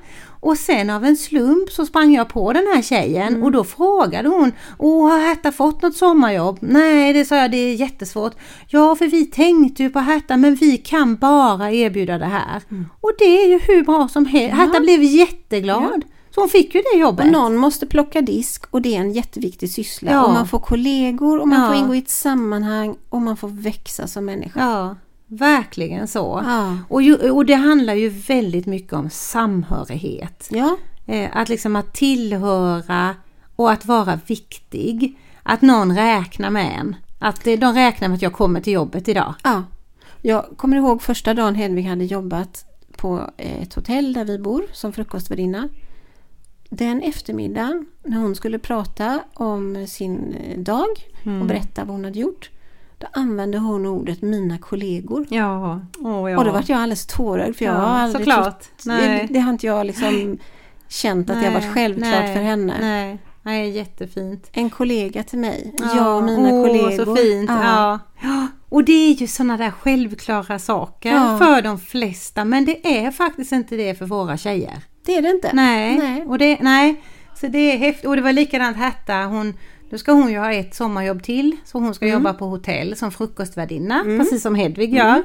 Och 0.43 0.57
sen 0.59 0.91
av 0.91 1.05
en 1.05 1.17
slump 1.17 1.71
så 1.71 1.87
sprang 1.87 2.15
jag 2.15 2.29
på 2.29 2.53
den 2.53 2.67
här 2.75 2.83
tjejen 2.83 3.43
och 3.43 3.53
då 3.53 3.65
frågade 3.65 4.29
hon 4.29 4.53
Åh, 4.79 5.11
har 5.11 5.19
Herta 5.19 5.53
fått 5.53 5.83
något 5.83 5.97
sommarjobb? 5.97 6.59
Nej, 6.61 7.13
det 7.13 7.25
sa 7.25 7.37
jag, 7.37 7.51
det 7.51 7.57
är 7.57 7.75
jättesvårt. 7.75 8.33
Ja, 8.69 8.95
för 8.97 9.07
vi 9.07 9.27
tänkte 9.27 9.83
ju 9.83 9.91
på 9.91 9.99
Herta 9.99 10.37
men 10.37 10.55
vi 10.55 10.77
kan 10.77 11.17
bara 11.17 11.73
erbjuda 11.73 12.19
det 12.19 12.25
här. 12.27 12.63
Och 13.01 13.13
det 13.19 13.43
är 13.43 13.49
ju 13.49 13.59
hur 13.59 13.85
bra 13.85 14.09
som 14.09 14.27
helst. 14.27 14.57
Herta 14.57 14.81
blev 14.81 15.03
jätteglad. 15.03 16.05
Så 16.35 16.41
hon 16.41 16.49
fick 16.49 16.75
ju 16.75 16.83
det 16.93 16.99
jobbet. 16.99 17.27
Och 17.27 17.33
någon 17.33 17.57
måste 17.57 17.87
plocka 17.87 18.21
disk 18.21 18.65
och 18.71 18.83
det 18.83 18.97
är 18.97 19.01
en 19.01 19.13
jätteviktig 19.13 19.71
syssla. 19.71 20.11
Ja. 20.13 20.25
Och 20.27 20.33
man 20.33 20.49
får 20.49 20.59
kollegor 20.59 21.39
och 21.41 21.49
man 21.49 21.61
Ja. 21.61 21.67
får 21.69 21.77
ingå 21.77 21.95
i 21.95 21.99
ett 21.99 22.11
sammanhang 22.11 22.97
och 23.09 23.23
man 23.23 23.37
får 23.37 23.49
växa 23.49 24.07
som 24.07 24.25
människa. 24.25 24.61
Ja, 24.61 24.97
verkligen 25.31 26.09
så. 26.09 26.43
Ja. 26.47 26.79
Och, 26.89 27.03
ju, 27.03 27.31
och 27.31 27.47
det 27.47 27.55
handlar 27.55 27.95
ju 27.95 28.09
väldigt 28.09 28.67
mycket 28.67 28.93
om 28.93 29.11
samhörighet. 29.11 30.49
Ja, 30.51 30.77
Eh, 31.11 31.31
att 31.33 31.49
liksom 31.49 31.77
att 31.77 31.93
tillhöra 31.93 33.15
och 33.57 33.71
att 33.73 33.87
vara 33.87 34.21
viktig. 34.27 35.19
Att 35.43 35.63
någon 35.63 35.97
räknar 35.97 36.51
med 36.51 36.79
en. 36.79 36.97
Att 37.19 37.47
eh, 37.47 37.59
de 37.59 37.75
räknar 37.75 38.09
med 38.09 38.17
att 38.17 38.23
jag 38.23 38.33
kommer 38.33 38.61
till 38.61 38.73
jobbet 38.73 39.09
idag. 39.09 39.35
Ja. 39.43 39.63
Jag 40.23 40.47
kommer 40.57 40.77
ihåg 40.77 41.03
första 41.03 41.35
dagen 41.35 41.55
Hedvig 41.55 41.83
hade 41.83 42.05
jobbat 42.05 42.65
på 42.97 43.31
ett 43.37 43.75
hotell 43.75 44.13
där 44.13 44.25
vi 44.25 44.39
bor 44.39 44.63
som 44.73 44.93
frukostvärdinna. 44.93 45.69
Den 46.69 47.03
eftermiddagen 47.03 47.87
när 48.05 48.19
hon 48.19 48.35
skulle 48.35 48.59
prata 48.59 49.21
om 49.35 49.87
sin 49.87 50.35
eh, 50.35 50.59
dag 50.59 50.89
och 51.41 51.47
berätta 51.47 51.85
vad 51.85 51.95
hon 51.95 52.05
hade 52.05 52.19
gjort. 52.19 52.51
Då 53.01 53.07
använde 53.13 53.59
hon 53.59 53.87
ordet 53.87 54.23
mina 54.23 54.59
kollegor. 54.59 55.27
Ja, 55.31 55.81
oh, 55.99 56.31
ja. 56.31 56.39
Och 56.39 56.45
då 56.45 56.51
var 56.53 56.65
jag 56.67 56.77
alldeles 56.79 57.07
tårögd 57.07 57.57
för 57.57 57.65
jag 57.65 57.75
Ja, 57.75 57.79
har 57.79 57.99
aldrig 57.99 58.25
såklart. 58.27 58.45
trott, 58.61 58.71
Nej. 58.85 59.27
det, 59.29 59.35
det 59.35 59.41
har 59.41 59.51
inte 59.53 59.67
jag 59.67 59.87
liksom 59.87 60.39
känt 60.89 61.31
att 61.31 61.41
det 61.41 61.47
har 61.47 61.55
varit 61.55 61.75
självklart 61.75 62.11
nej, 62.23 62.35
för 62.35 62.43
henne. 62.43 62.75
Nej, 62.81 63.19
nej, 63.43 63.71
jättefint. 63.71 64.51
En 64.53 64.71
kollega 64.71 65.23
till 65.23 65.39
mig, 65.39 65.75
jag 65.97 66.17
och 66.17 66.23
mina 66.23 66.49
åh, 66.49 66.67
kollegor. 66.67 67.05
så 67.05 67.17
fint. 67.17 67.51
Ja. 67.51 67.99
Ja. 68.23 68.47
Och 68.69 68.85
det 68.85 68.93
är 68.93 69.15
ju 69.15 69.27
sådana 69.27 69.57
där 69.57 69.71
självklara 69.71 70.59
saker 70.59 71.13
Ja. 71.13 71.39
för 71.39 71.63
de 71.63 71.79
flesta 71.79 72.45
men 72.45 72.65
det 72.65 72.97
är 73.07 73.11
faktiskt 73.11 73.53
inte 73.53 73.77
det 73.77 73.95
för 73.95 74.07
våra 74.07 74.37
tjejer. 74.37 74.79
Det 75.07 75.17
är 75.17 75.23
det 75.23 75.31
inte. 75.31 75.51
Nej, 75.53 75.99
Nej. 75.99 76.25
Och 76.27 76.39
det, 76.39 76.59
nej. 76.61 77.03
så 77.41 77.47
det 77.47 77.59
är 77.59 77.79
häftigt. 77.79 78.07
Och 78.07 78.17
det 78.17 78.23
var 78.23 78.33
likadant 78.33 78.77
Herta, 78.77 79.15
hon, 79.15 79.55
då 79.91 79.99
ska 79.99 80.13
hon 80.13 80.31
ju 80.31 80.39
ha 80.39 80.53
ett 80.53 80.75
sommarjobb 80.75 81.23
till. 81.23 81.57
Så 81.65 81.79
hon 81.79 81.95
ska 81.95 82.07
jobba 82.07 82.33
på 82.35 82.47
hotell 82.47 82.97
som 82.97 83.11
frukostvärdinna, 83.13 84.03
precis 84.19 84.43
som 84.43 84.55
Hedvig 84.55 84.95
gör. 84.95 85.23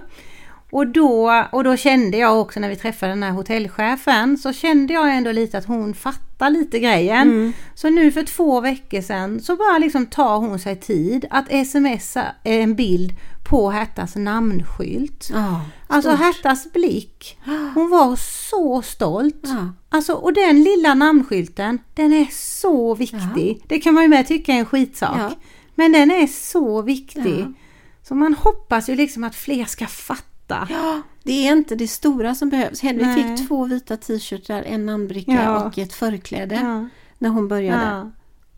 Och 0.71 0.88
då, 0.88 1.45
och 1.51 1.63
då 1.63 1.78
kände 1.78 2.17
jag 2.17 2.41
också 2.41 2.60
när 2.60 2.69
vi 2.69 2.75
träffade 2.75 3.12
den 3.12 3.23
här 3.23 3.32
hotellchefen 3.32 4.38
så 4.38 4.54
kände 4.54 4.93
jag 4.93 5.15
ändå 5.17 5.32
lite 5.32 5.58
att 5.58 5.65
hon 5.65 5.93
fattar 5.93 6.49
lite 6.49 6.80
grejen. 6.80 7.54
Så 7.75 7.89
nu 7.89 8.12
för 8.12 8.23
två 8.23 8.62
veckor 8.62 9.01
sedan 9.01 9.39
så 9.39 9.56
bara 9.56 9.78
liksom 9.78 10.06
tar 10.06 10.38
hon 10.38 10.60
sig 10.60 10.75
tid 10.75 11.25
att 11.30 11.67
smsa 11.67 12.25
en 12.43 12.75
bild 12.75 13.13
på 13.49 13.69
Hertas 13.71 14.15
namnskylt. 14.15 15.29
Ja, 15.34 15.62
Alltså. 15.88 16.12
Hertas 16.12 16.73
blick. 16.73 17.38
Hon 17.73 17.89
var 17.89 18.15
så 18.49 18.81
stolt. 18.81 19.41
Ja. 19.43 19.73
Alltså, 19.89 20.13
och 20.13 20.34
den 20.34 20.63
lilla 20.63 20.93
namnskylten, 20.93 21.79
den 21.93 22.13
är 22.13 22.27
så 22.31 22.95
viktig. 22.95 23.63
Det 23.67 23.79
kan 23.79 23.93
man 23.93 24.03
ju 24.03 24.10
med 24.10 24.27
tycka 24.27 24.53
är 24.53 24.60
en 24.60 24.65
skitsak. 24.65 25.17
Ja. 25.19 25.31
Men 25.75 25.91
den 25.91 26.12
är 26.12 26.27
så 26.27 26.81
viktig. 26.81 27.39
Ja. 27.39 27.53
Så 28.03 28.15
man 28.15 28.34
hoppas 28.34 28.89
ju 28.89 28.95
liksom 28.95 29.23
att 29.23 29.36
fler 29.36 29.65
ska 29.65 29.88
fatta. 29.88 30.67
Ja, 30.69 31.01
det 31.23 31.47
är 31.47 31.51
inte 31.51 31.75
det 31.75 31.88
stora 31.88 32.36
som 32.36 32.49
behövs. 32.49 32.81
Hedvig 32.81 33.05
Nej. 33.08 33.38
fick 33.38 33.47
två 33.47 33.65
vita 33.65 33.97
t-shirtar, 33.97 34.63
en 34.63 34.86
namnbricka 34.86 35.31
Ja. 35.43 35.63
och 35.65 35.77
ett 35.77 35.93
förkläde 35.93 36.55
Ja. 36.55 36.88
när 37.17 37.29
hon 37.29 37.47
började. 37.47 38.12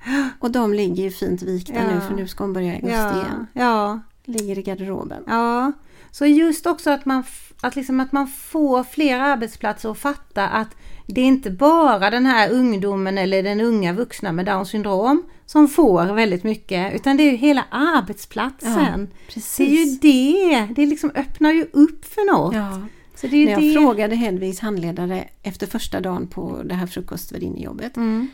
Ja. 0.05 0.29
Och 0.39 0.51
de 0.51 0.73
ligger 0.73 1.03
ju 1.03 1.11
fint 1.11 1.41
vikta 1.41 1.73
Ja. 1.73 1.81
nu 1.95 2.01
för 2.01 2.13
nu 2.15 2.27
ska 2.27 2.43
hon 2.43 2.53
börja 2.53 2.71
i 2.73 2.75
augusti 2.75 2.93
Ja. 2.95 3.11
igen. 3.15 3.47
Ja. 3.53 3.99
Ligger 4.27 4.59
i 4.59 4.61
garderoben. 4.61 5.23
ja. 5.27 5.71
Så 6.11 6.25
just 6.25 6.65
också 6.65 6.89
att 6.89 7.05
man, 7.05 7.23
att, 7.61 7.75
liksom 7.75 7.99
att 7.99 8.11
man 8.11 8.27
får 8.27 8.83
fler 8.83 9.19
arbetsplatser 9.19 9.91
att 9.91 9.97
fatta 9.97 10.47
att 10.47 10.67
det 11.07 11.21
är 11.21 11.25
inte 11.25 11.51
bara 11.51 12.09
den 12.09 12.25
här 12.25 12.51
ungdomen 12.51 13.17
eller 13.17 13.43
den 13.43 13.61
unga 13.61 13.93
vuxna 13.93 14.31
med 14.31 14.45
Downs 14.45 14.69
syndrom 14.69 15.23
som 15.45 15.67
får 15.67 16.05
väldigt 16.13 16.43
mycket 16.43 16.93
utan 16.95 17.17
det 17.17 17.23
är 17.23 17.31
ju 17.31 17.37
hela 17.37 17.65
arbetsplatsen. 17.71 19.07
precis. 19.27 19.57
det 19.57 19.63
är 19.63 19.85
ju 19.85 20.65
det, 20.65 20.73
det 20.73 20.85
liksom 20.85 21.11
öppnar 21.15 21.51
ju 21.51 21.67
upp 21.73 22.05
för 22.05 22.31
något. 22.33 22.55
Ja. 22.55 22.81
Så 23.15 23.27
det 23.27 23.37
är 23.37 23.45
När 23.45 23.51
jag 23.51 23.61
det. 23.61 23.73
frågade 23.73 24.15
Hedvigs 24.15 24.59
handledare 24.59 25.27
efter 25.43 25.67
första 25.67 25.99
dagen 25.99 26.27
på 26.27 26.61
det 26.65 26.73
här 26.75 26.87
frukostvärdinnjobbet 26.87 27.97
Mm. 27.97 28.27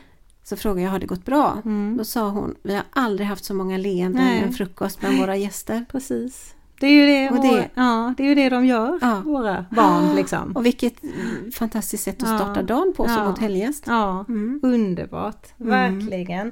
Så 0.44 0.56
frågade 0.58 0.82
jag, 0.82 0.92
har 0.92 1.00
det 1.00 1.06
gått 1.06 1.26
bra? 1.26 1.58
Mm. 1.66 1.98
Då 1.98 2.04
sa 2.04 2.30
hon, 2.30 2.56
vi 2.64 2.74
har 2.76 2.84
aldrig 2.92 3.28
haft 3.28 3.46
så 3.46 3.54
många 3.54 3.78
leenden 3.78 4.26
Nej. 4.26 4.40
en 4.42 4.54
frukost 4.54 5.00
bland 5.00 5.18
våra 5.20 5.36
gäster. 5.36 5.86
Precis. 5.92 6.56
Det 6.80 6.88
är 6.88 6.92
ju 6.92 7.06
det, 7.08 7.30
Och 7.30 7.42
det- 7.44 7.70
ja, 7.76 8.14
det, 8.18 8.24
är 8.24 8.28
ju 8.28 8.36
det 8.36 8.50
de 8.50 8.66
gör, 8.66 9.00
Ja. 9.02 9.22
våra 9.26 9.66
barn 9.72 10.16
liksom. 10.16 10.52
Och 10.56 10.66
vilket 10.66 11.04
mm, 11.04 11.52
fantastiskt 11.52 12.04
sätt 12.04 12.24
att 12.24 12.30
Ja. 12.30 12.38
starta 12.38 12.62
dagen 12.62 12.94
på 12.98 13.04
som 13.06 13.14
Ja. 13.14 13.24
hotellgäst. 13.24 13.84
Ja, 13.88 14.26
Mm. 14.28 14.60
underbart. 14.64 15.48
Verkligen. 15.58 16.48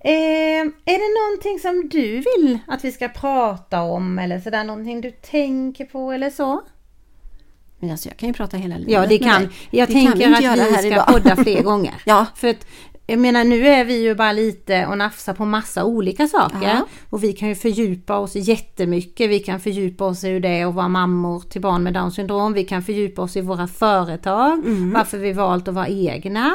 Eh, 0.00 0.60
är 0.84 0.98
det 0.98 1.20
någonting 1.30 1.58
som 1.58 1.88
du 1.88 2.10
vill 2.16 2.58
att 2.66 2.84
vi 2.84 2.92
ska 2.92 3.08
prata 3.08 3.82
om 3.82 4.18
eller 4.18 4.40
sådär 4.40 4.64
någonting 4.64 5.00
du 5.00 5.10
tänker 5.10 5.84
på 5.84 6.12
eller 6.12 6.30
så? 6.30 6.62
Men 7.78 7.90
alltså 7.90 8.08
jag 8.08 8.16
kan 8.18 8.28
ju 8.28 8.32
prata 8.32 8.56
hela 8.56 8.76
livet 8.76 8.92
Ja 8.92 9.06
det 9.06 9.18
kan, 9.18 9.42
jag 9.70 9.88
Det 9.88 9.92
kan 9.92 10.00
vi 10.02 10.06
tänker 10.06 10.32
att 10.32 10.68
vi 10.68 10.72
ska 10.78 10.86
idag. 10.86 11.06
podda 11.06 11.36
fler 11.36 11.62
gånger. 11.70 11.94
Ja. 12.04 12.26
För 12.34 12.48
att 12.48 12.66
jag 13.08 13.18
menar 13.18 13.44
nu 13.44 13.66
är 13.66 13.84
vi 13.84 14.02
ju 14.02 14.14
bara 14.14 14.32
lite 14.32 14.86
och 14.86 14.98
nafsar 14.98 15.34
på 15.34 15.44
massa 15.44 15.84
olika 15.84 16.28
saker. 16.28 16.62
Ja. 16.62 16.86
Och 17.10 17.24
vi 17.24 17.32
kan 17.32 17.48
ju 17.48 17.54
fördjupa 17.54 18.18
oss 18.18 18.34
jättemycket. 18.34 19.30
Vi 19.30 19.38
kan 19.38 19.60
fördjupa 19.60 20.04
oss 20.04 20.24
i 20.24 20.28
hur 20.28 20.40
det 20.40 20.48
är 20.48 20.66
att 20.66 20.74
vara 20.74 20.88
mammor 20.88 21.40
till 21.40 21.60
barn 21.60 21.82
med 21.82 21.94
Downs 21.94 22.14
syndrom. 22.14 22.52
Vi 22.52 22.64
kan 22.64 22.82
fördjupa 22.82 23.22
oss 23.22 23.36
i 23.36 23.40
våra 23.40 23.66
företag. 23.66 24.52
Mm. 24.52 24.92
Varför 24.92 25.18
vi 25.18 25.32
valt 25.32 25.68
att 25.68 25.74
vara 25.74 25.88
egna. 25.88 26.54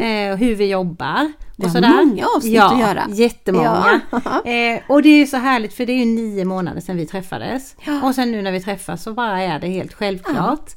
Eh, 0.00 0.36
hur 0.36 0.54
vi 0.54 0.70
jobbar. 0.70 1.32
Det 1.56 1.64
och 1.64 1.70
har 1.70 1.74
sådär. 1.74 2.04
många 2.04 2.26
avsnitt 2.36 2.54
ja, 2.54 2.72
att 2.72 2.80
göra. 2.80 3.06
Jättemånga. 3.10 4.00
Ja. 4.10 4.18
Eh, 4.52 4.80
och 4.88 5.02
det 5.02 5.08
är 5.08 5.26
så 5.26 5.36
härligt 5.36 5.74
för 5.74 5.86
det 5.86 5.92
är 5.92 5.98
ju 5.98 6.04
nio 6.04 6.44
månader 6.44 6.80
sedan 6.80 6.96
vi 6.96 7.06
träffades. 7.06 7.76
Ja. 7.86 8.02
Och 8.02 8.14
sen 8.14 8.32
nu 8.32 8.42
när 8.42 8.52
vi 8.52 8.60
träffas 8.60 9.02
så 9.02 9.12
bara 9.12 9.42
är 9.42 9.60
det 9.60 9.68
helt 9.68 9.92
självklart. 9.92 10.70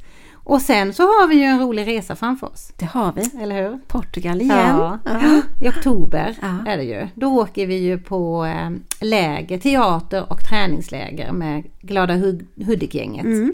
Och 0.48 0.62
sen 0.62 0.94
så 0.94 1.04
har 1.04 1.28
vi 1.28 1.36
ju 1.36 1.44
en 1.44 1.60
rolig 1.60 1.88
resa 1.88 2.16
framför 2.16 2.48
oss. 2.48 2.72
Det 2.78 2.86
har 2.86 3.14
vi. 3.16 3.44
Eller 3.44 3.62
hur? 3.70 3.80
Portugal 3.88 4.42
igen. 4.42 4.58
Ja. 4.58 5.00
Ja. 5.06 5.42
I 5.62 5.70
oktober 5.70 6.36
Ja. 6.42 6.72
är 6.72 6.78
det 6.78 6.84
ju. 6.84 7.08
Då 7.16 7.28
åker 7.42 7.68
vi 7.68 7.76
ju 7.78 7.98
på 8.00 8.46
eh, 8.46 8.70
läger, 9.00 9.58
teater 9.58 10.32
och 10.32 10.40
träningsläger 10.50 11.32
med 11.32 11.64
Glada 11.82 12.14
Hud- 12.14 12.48
Hudik-gänget. 12.66 13.26
Mm. 13.26 13.54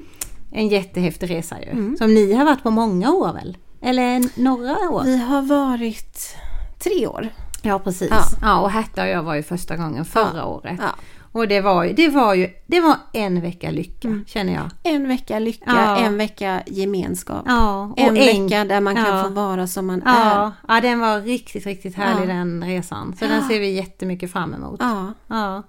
En 0.52 0.68
jättehäftig 0.68 1.30
resa 1.30 1.56
ju. 1.62 1.96
Som 1.98 2.14
ni 2.14 2.34
har 2.34 2.46
varit 2.46 2.64
på 2.64 2.72
många 2.72 3.12
år 3.12 3.34
väl? 3.34 3.58
Eller 3.82 4.40
några 4.42 4.90
år? 4.90 5.04
Vi 5.04 5.18
har 5.18 5.42
varit 5.42 6.36
tre 6.84 7.08
år. 7.08 7.28
Ja 7.62 7.80
precis. 7.80 8.10
Ja. 8.12 8.22
Ja. 8.42 8.60
och 8.62 8.72
Herta 8.72 9.02
och 9.04 9.08
jag 9.10 9.24
var 9.24 9.36
ju 9.36 9.44
första 9.44 9.78
gången 9.78 10.06
förra 10.06 10.46
året. 10.46 10.80
Och 11.32 11.48
det 11.48 11.62
var 11.62 11.84
ju, 11.84 11.94
det 11.94 12.08
var 12.10 12.34
ju, 12.34 12.50
det 12.68 12.80
var 12.82 12.96
en 13.14 13.42
vecka 13.42 13.72
lycka 13.72 14.20
känner 14.28 14.54
jag. 14.54 14.70
En 14.84 15.08
vecka 15.08 15.40
lycka, 15.40 15.64
Ja. 15.66 15.98
en 15.98 16.18
vecka 16.18 16.62
gemenskap. 16.68 17.44
Ja, 17.48 17.86
och 17.86 18.00
en 18.00 18.18
en- 18.18 18.48
vecka 18.50 18.66
där 18.66 18.82
man 18.82 18.96
kan 18.96 19.18
ja. 19.18 19.24
få 19.24 19.30
vara 19.30 19.68
som 19.68 19.88
man 19.88 20.02
är. 20.02 20.52
Ja, 20.68 20.82
den 20.82 21.00
var 21.00 21.22
riktigt, 21.22 21.66
riktigt 21.66 21.96
härlig 21.96 22.28
den 22.30 22.64
resan. 22.68 23.16
Så 23.20 23.26
den 23.26 23.48
ser 23.48 23.60
vi 23.60 23.72
jättemycket 23.72 24.32
fram 24.32 24.54
emot. 24.54 24.80
Ja. 24.80 25.14
Ja. 25.28 25.64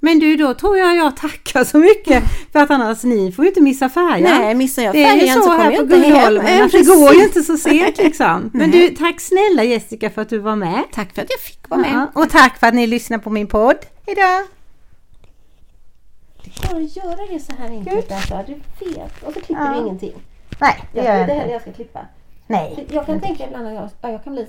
Men 0.00 0.18
du, 0.18 0.36
då 0.36 0.54
tror 0.54 0.78
jag 0.78 0.96
jag 0.96 1.16
tackar 1.16 1.64
så 1.64 1.78
mycket 1.78 2.24
för 2.52 2.58
att 2.58 2.70
annars 2.70 3.02
ni 3.04 3.32
får 3.32 3.44
ju 3.44 3.48
inte 3.48 3.60
missa 3.60 3.88
färjan. 3.88 4.40
Nej, 4.40 4.54
missar 4.54 4.82
jag 4.82 4.94
det 4.94 5.04
är 5.04 5.14
ju 5.14 5.20
färjan 5.20 5.36
så, 5.36 5.42
så 5.42 5.50
kommer 5.50 5.64
här 5.64 5.70
jag 5.72 5.88
på 5.88 5.94
inte 5.96 6.08
hem. 6.08 6.12
Gullholmen 6.14 6.62
att 6.62 6.72
det 6.72 6.82
går 6.86 7.14
ju 7.14 7.22
inte 7.22 7.42
så 7.42 7.56
sent 7.56 7.98
liksom. 7.98 8.50
Men 8.54 8.70
du, 8.70 8.88
tack 8.88 9.20
snälla 9.20 9.64
Jessica 9.64 10.10
för 10.10 10.22
att 10.22 10.28
du 10.28 10.38
var 10.38 10.56
med. 10.56 10.82
Tack 10.92 11.14
för 11.14 11.22
att 11.22 11.28
jag 11.30 11.40
fick 11.40 11.68
vara 11.70 11.80
med. 11.80 12.06
Och 12.14 12.30
tack 12.30 12.58
för 12.58 12.66
att 12.66 12.74
ni 12.74 12.86
lyssnar 12.86 13.18
på 13.18 13.30
min 13.30 13.46
podd. 13.46 13.76
Hejdå! 14.06 14.46
Det 16.60 16.76
att 16.76 16.96
göra 16.96 17.26
det 17.32 17.40
så 17.40 17.52
här 17.58 17.68
enkelt 17.68 18.12
alltså. 18.12 18.44
Du 18.46 18.54
vet. 18.90 19.22
Och 19.22 19.32
så 19.32 19.40
klipper 19.40 19.64
Ja. 19.64 19.72
du 19.74 19.78
ingenting. 19.80 20.12
Nej, 20.60 20.74
det 20.92 20.98
Jag 20.98 21.04
gör 21.06 21.12
jag 21.12 21.20
inte 21.20 21.32
inte. 21.32 21.40
heller 21.40 21.52
jag 21.52 21.62
ska 21.62 21.72
klippa. 21.72 22.06
Nej. 22.46 22.86
Jag 22.90 23.06
kan 23.06 23.20
tänka 23.20 23.46
ibland 23.46 23.66
att 23.66 23.74
jag, 23.74 23.88
ja, 24.00 24.10
jag 24.10 24.24
kan 24.24 24.32
bli 24.32 24.44